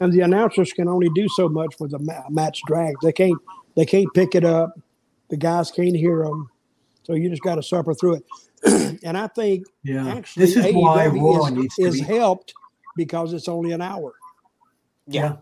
[0.01, 2.97] And the announcers can only do so much with a match drag.
[3.03, 3.41] They can't
[3.79, 4.77] they can't pick it up.
[5.29, 6.51] The guys can't hear them.
[7.05, 8.99] So you just got to suffer through it.
[9.05, 10.09] and I think yeah.
[10.09, 12.01] actually this is AEW why Raw is, needs to is be...
[12.01, 12.53] helped
[12.97, 14.15] because it's only an hour.
[15.07, 15.23] Yeah.
[15.23, 15.37] yeah.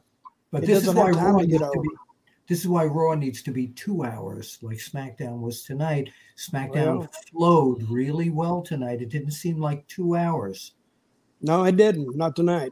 [0.52, 1.88] But it this is why Raw needs to be
[2.46, 6.10] this is why Raw needs to be two hours, like SmackDown was tonight.
[6.36, 9.00] SmackDown well, flowed really well tonight.
[9.00, 10.72] It didn't seem like two hours.
[11.40, 12.14] No, it didn't.
[12.14, 12.70] Not tonight.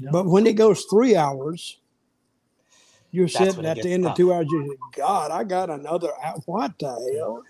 [0.00, 0.10] No.
[0.10, 1.78] But when it goes three hours,
[3.16, 4.12] you're That's sitting at the end tough.
[4.12, 4.46] of two hours.
[4.50, 6.10] You God, I got another.
[6.44, 7.42] What the hell?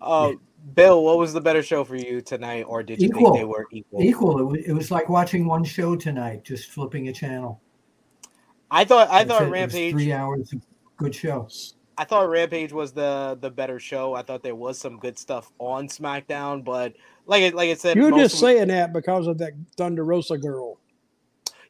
[0.00, 0.32] Uh,
[0.74, 3.32] Bill, what was the better show for you tonight, or did you equal.
[3.32, 4.02] think they were equal?
[4.02, 4.38] Equal.
[4.40, 7.60] It was, it was like watching one show tonight, just flipping a channel.
[8.70, 10.62] I thought I thought Rampage three hours of
[10.96, 11.48] good show.
[11.98, 14.14] I thought Rampage was the the better show.
[14.14, 16.94] I thought there was some good stuff on SmackDown, but
[17.26, 20.78] like like I said, you're just saying that because of that Thunder Rosa girl.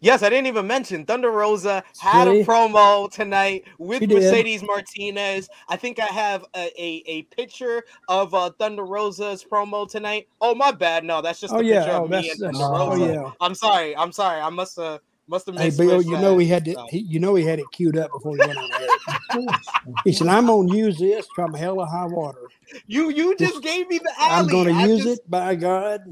[0.03, 5.49] Yes, I didn't even mention Thunder Rosa had a promo tonight with Mercedes Martinez.
[5.69, 10.29] I think I have a, a, a picture of uh, Thunder Rosa's promo tonight.
[10.41, 11.81] Oh my bad, no, that's just a oh, yeah.
[11.81, 13.13] picture oh, of me and Thunder oh, Rosa.
[13.13, 13.31] Yeah.
[13.43, 15.57] I'm sorry, I'm sorry, I must have must have.
[15.57, 16.87] Hey Bill, you know he had to.
[16.89, 19.47] He, you know he had it queued up before he went on air.
[20.05, 22.49] he said, "I'm gonna use this from hell or high water."
[22.87, 24.33] You you just gave me the alley.
[24.33, 25.21] I'm gonna use just...
[25.21, 25.31] it.
[25.31, 26.11] By God,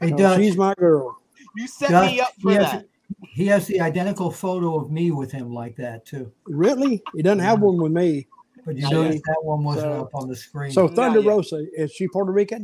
[0.00, 1.19] hey, no, she's my girl.
[1.56, 2.86] You set me up for that.
[3.34, 6.32] he has the identical photo of me with him like that too.
[6.46, 7.02] Really?
[7.14, 8.26] He doesn't have one with me.
[8.64, 10.70] But you know that one wasn't so, up on the screen.
[10.70, 12.62] So Thunder Rosa is she Puerto Rican?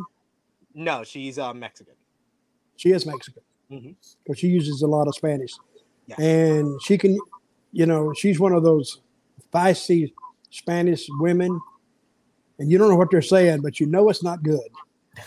[0.75, 1.95] No, she's uh, Mexican.
[2.77, 3.91] She is Mexican mm-hmm.
[4.27, 5.53] but she uses a lot of Spanish,
[6.07, 6.21] yeah.
[6.21, 7.19] and she can,
[7.73, 9.01] you know, she's one of those
[9.53, 10.13] feisty
[10.51, 11.61] Spanish women,
[12.59, 14.61] and you don't know what they're saying, but you know it's not good.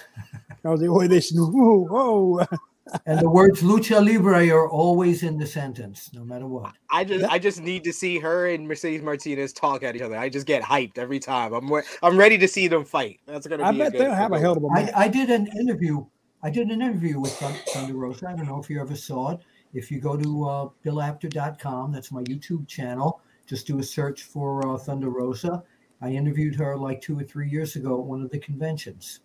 [0.61, 2.45] Because the way they say, whoa, whoa.
[3.05, 6.73] and the words lucha libre are always in the sentence, no matter what.
[6.91, 10.17] I just I just need to see her and Mercedes Martinez talk at each other.
[10.17, 11.53] I just get hyped every time.
[11.53, 11.69] I'm
[12.03, 13.19] I'm ready to see them fight.
[13.25, 13.81] That's gonna I be.
[13.81, 14.91] I bet they'll have a hell of a match.
[14.95, 16.05] I, I did an interview
[16.41, 18.29] I did an interview with Thunder Rosa.
[18.29, 19.41] I don't know if you ever saw it.
[19.73, 23.21] If you go to uh, BillApter.com, that's my YouTube channel.
[23.45, 25.63] Just do a search for uh, Thunder Rosa.
[26.01, 29.19] I interviewed her like two or three years ago at one of the conventions.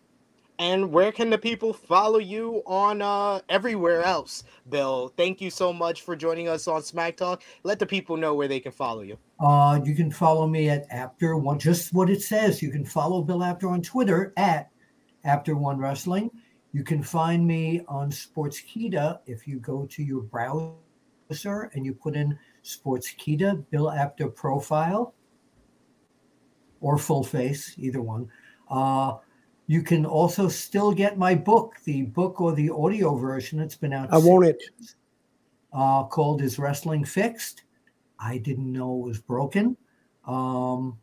[0.59, 5.12] And where can the people follow you on uh, everywhere else, Bill?
[5.16, 7.43] Thank you so much for joining us on Smack Talk.
[7.64, 9.18] Let the people know where they can follow you.
[9.40, 12.62] Uh, you can follow me at Apter One, just what it says.
[12.62, 14.70] You can follow Bill Apter on Twitter at
[15.24, 16.31] Apter One Wrestling.
[16.72, 20.74] You can find me on Sportskeeda if you go to your browser
[21.72, 25.14] and you put in Sportskeeda Bill Apter profile
[26.81, 28.28] or full face, either one.
[28.68, 29.14] Uh,
[29.66, 33.61] you can also still get my book, the book or the audio version.
[33.61, 34.12] It's been out.
[34.12, 34.62] I want it.
[35.73, 37.65] Uh, called "Is Wrestling Fixed?"
[38.19, 39.77] I didn't know it was broken.
[40.27, 40.99] Um,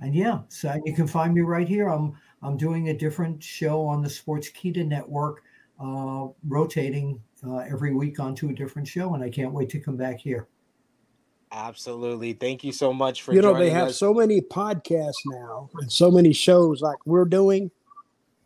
[0.00, 1.88] and yeah, so you can find me right here.
[1.88, 5.42] I'm I'm doing a different show on the Sportskeeda Network,
[5.82, 9.96] uh, rotating uh, every week onto a different show, and I can't wait to come
[9.96, 10.48] back here.
[11.52, 12.32] Absolutely.
[12.32, 13.98] Thank you so much for you know they have us.
[13.98, 17.70] so many podcasts now and so many shows like we're doing.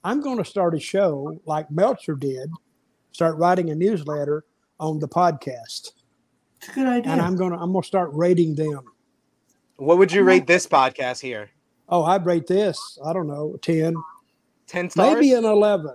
[0.04, 2.50] I'm going to start a show like Meltzer did,
[3.12, 4.44] start writing a newsletter
[4.78, 5.92] on the podcast.
[6.58, 7.12] It's a good idea.
[7.12, 8.80] And I'm gonna I'm gonna start rating them.
[9.76, 11.50] What would you rate this podcast here?
[11.88, 12.98] Oh, I'd rate this.
[13.04, 13.94] I don't know, 10.
[14.66, 15.14] 10 stars?
[15.14, 15.94] Maybe an 11.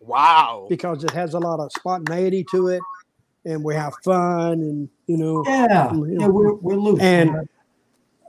[0.00, 0.66] Wow.
[0.68, 2.82] Because it has a lot of spontaneity to it
[3.44, 5.42] and we have fun and, you know.
[5.46, 5.92] Yeah.
[5.92, 7.00] You know, yeah, we're, we're loose.
[7.00, 7.48] And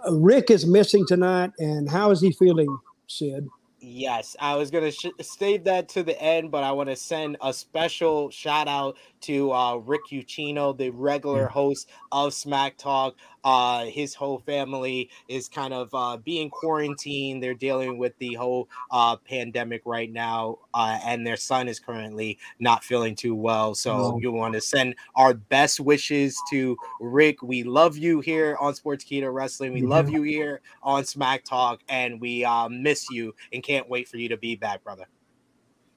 [0.08, 1.52] uh, Rick is missing tonight.
[1.60, 2.76] And how is he feeling,
[3.08, 3.48] Sid?
[3.80, 7.38] Yes, I was gonna sh- save that to the end, but I want to send
[7.41, 13.16] a special shout out to uh, Rick Ucchino, the regular host of Smack Talk.
[13.43, 17.41] Uh, his whole family is kind of uh, being quarantined.
[17.41, 22.38] They're dealing with the whole uh, pandemic right now, uh, and their son is currently
[22.59, 23.73] not feeling too well.
[23.73, 24.19] So No.
[24.19, 27.41] you want to send our best wishes to Rick.
[27.41, 29.73] We love you here on Sportskeeda Wrestling.
[29.73, 33.88] We We love you here on Smack Talk, and we uh, miss you and can't
[33.88, 35.05] wait for you to be back, brother.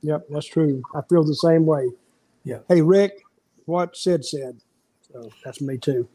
[0.03, 0.83] Yep, that's true.
[0.95, 1.89] I feel the same way.
[2.45, 2.59] Yeah.
[2.69, 3.23] Hey, Rick,
[3.65, 4.61] what Sid said.
[5.13, 6.09] So that's me too.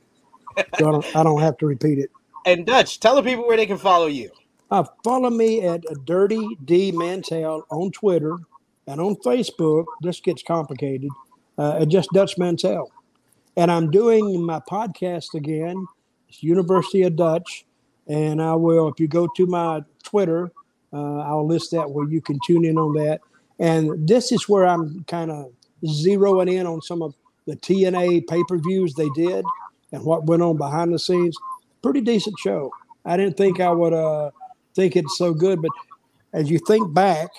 [0.79, 2.11] So I don't, I don't have to repeat it.
[2.45, 4.29] And Dutch, tell the people where they can follow you.
[4.71, 8.37] Uh, follow me at Dirty D Mantell on Twitter
[8.87, 9.85] and on Facebook.
[10.01, 11.09] This gets complicated.
[11.57, 12.91] Uh, at just Dutch Mantell.
[13.55, 15.87] And I'm doing my podcast again.
[16.27, 17.65] It's University of Dutch.
[18.07, 20.51] And I will, if you go to my Twitter,
[20.91, 23.21] uh, I'll list that where you can tune in on that.
[23.59, 25.51] And this is where I'm kind of
[25.83, 27.15] zeroing in on some of
[27.47, 29.45] the TNA pay per views they did
[29.91, 31.37] and what went on behind the scenes.
[31.81, 32.71] Pretty decent show.
[33.05, 34.31] I didn't think I would uh,
[34.73, 35.71] think it's so good, but
[36.33, 37.29] as you think back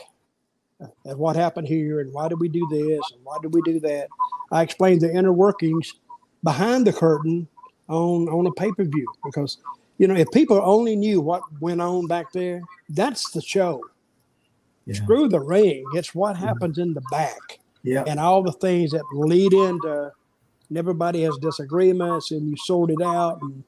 [1.06, 3.81] at what happened here and why did we do this and why did we do
[3.81, 4.09] that,
[4.52, 5.94] I explained the inner workings
[6.44, 7.48] behind the curtain
[7.89, 9.59] on on a pay per view because
[9.98, 13.81] you know if people only knew what went on back there, that's the show.
[14.86, 14.94] Yeah.
[14.94, 18.05] Screw the ring; it's what happens in the back Yeah.
[18.06, 20.12] and all the things that lead into
[20.68, 23.40] and everybody has disagreements and you sort it out.
[23.43, 23.64] And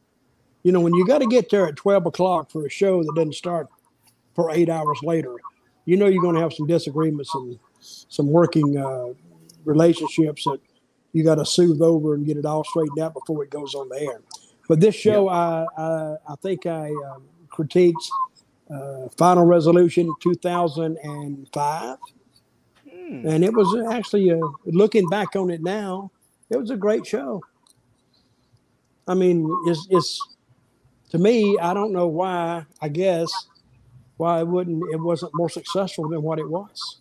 [0.62, 3.12] you know when you got to get there at 12 o'clock for a show that
[3.14, 3.68] doesn't start
[4.34, 5.34] for eight hours later
[5.84, 9.06] you know you're going to have some disagreements and some working uh,
[9.64, 10.60] relationships that
[11.12, 13.88] you got to soothe over and get it all straightened out before it goes on
[13.88, 14.20] the air.
[14.68, 17.94] But this show I, I i think i um, critiqued
[18.70, 21.96] uh, final resolution 2005
[23.08, 23.26] Hmm.
[23.26, 26.10] and it was actually uh, looking back on it now
[26.50, 27.42] it was a great show.
[29.06, 30.20] I mean it's, it's
[31.10, 33.32] to me i don't know why i guess
[34.18, 36.98] why it wouldn't it wasn't more successful than what it was.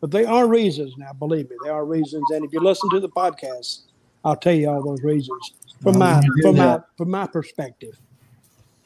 [0.00, 2.30] But there are reasons now believe me there are reasons.
[2.30, 3.82] And if you listen to the podcast
[4.24, 7.98] i'll tell you all those reasons from Well, my from my from my perspective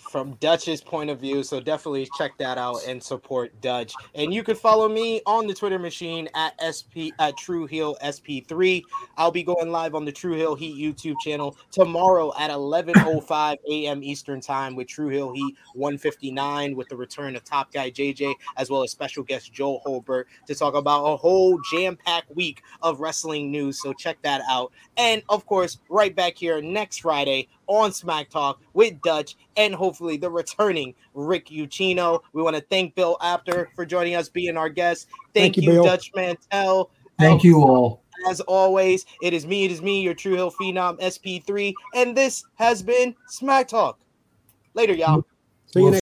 [0.09, 1.43] from Dutch's point of view.
[1.43, 3.93] So definitely check that out and support Dutch.
[4.14, 8.82] And you can follow me on the Twitter machine at SP at True Heel SP3.
[9.16, 14.02] I'll be going live on the True Heel Heat YouTube channel tomorrow at 11:05 a.m.
[14.02, 18.70] Eastern Time with True Heel Heat 159 with the return of Top Guy JJ as
[18.70, 23.51] well as special guest Joel Holbert to talk about a whole jam-packed week of wrestling
[23.51, 23.80] news.
[23.82, 24.72] So check that out.
[24.97, 30.16] And of course, right back here next Friday on Smack Talk with Dutch and hopefully
[30.16, 32.20] the returning Rick Ucchino.
[32.32, 35.08] We want to thank Bill Apter for joining us, being our guest.
[35.34, 35.84] Thank, Thank you, you, Bill.
[35.84, 36.90] Dutch Mantell.
[37.18, 38.02] Thank you all.
[38.28, 42.44] As always, it is me, it is me, your True Heel Phenom SP3, and this
[42.56, 44.00] has been Smack Talk.
[44.74, 45.24] Later, y'all.
[45.66, 45.96] see you next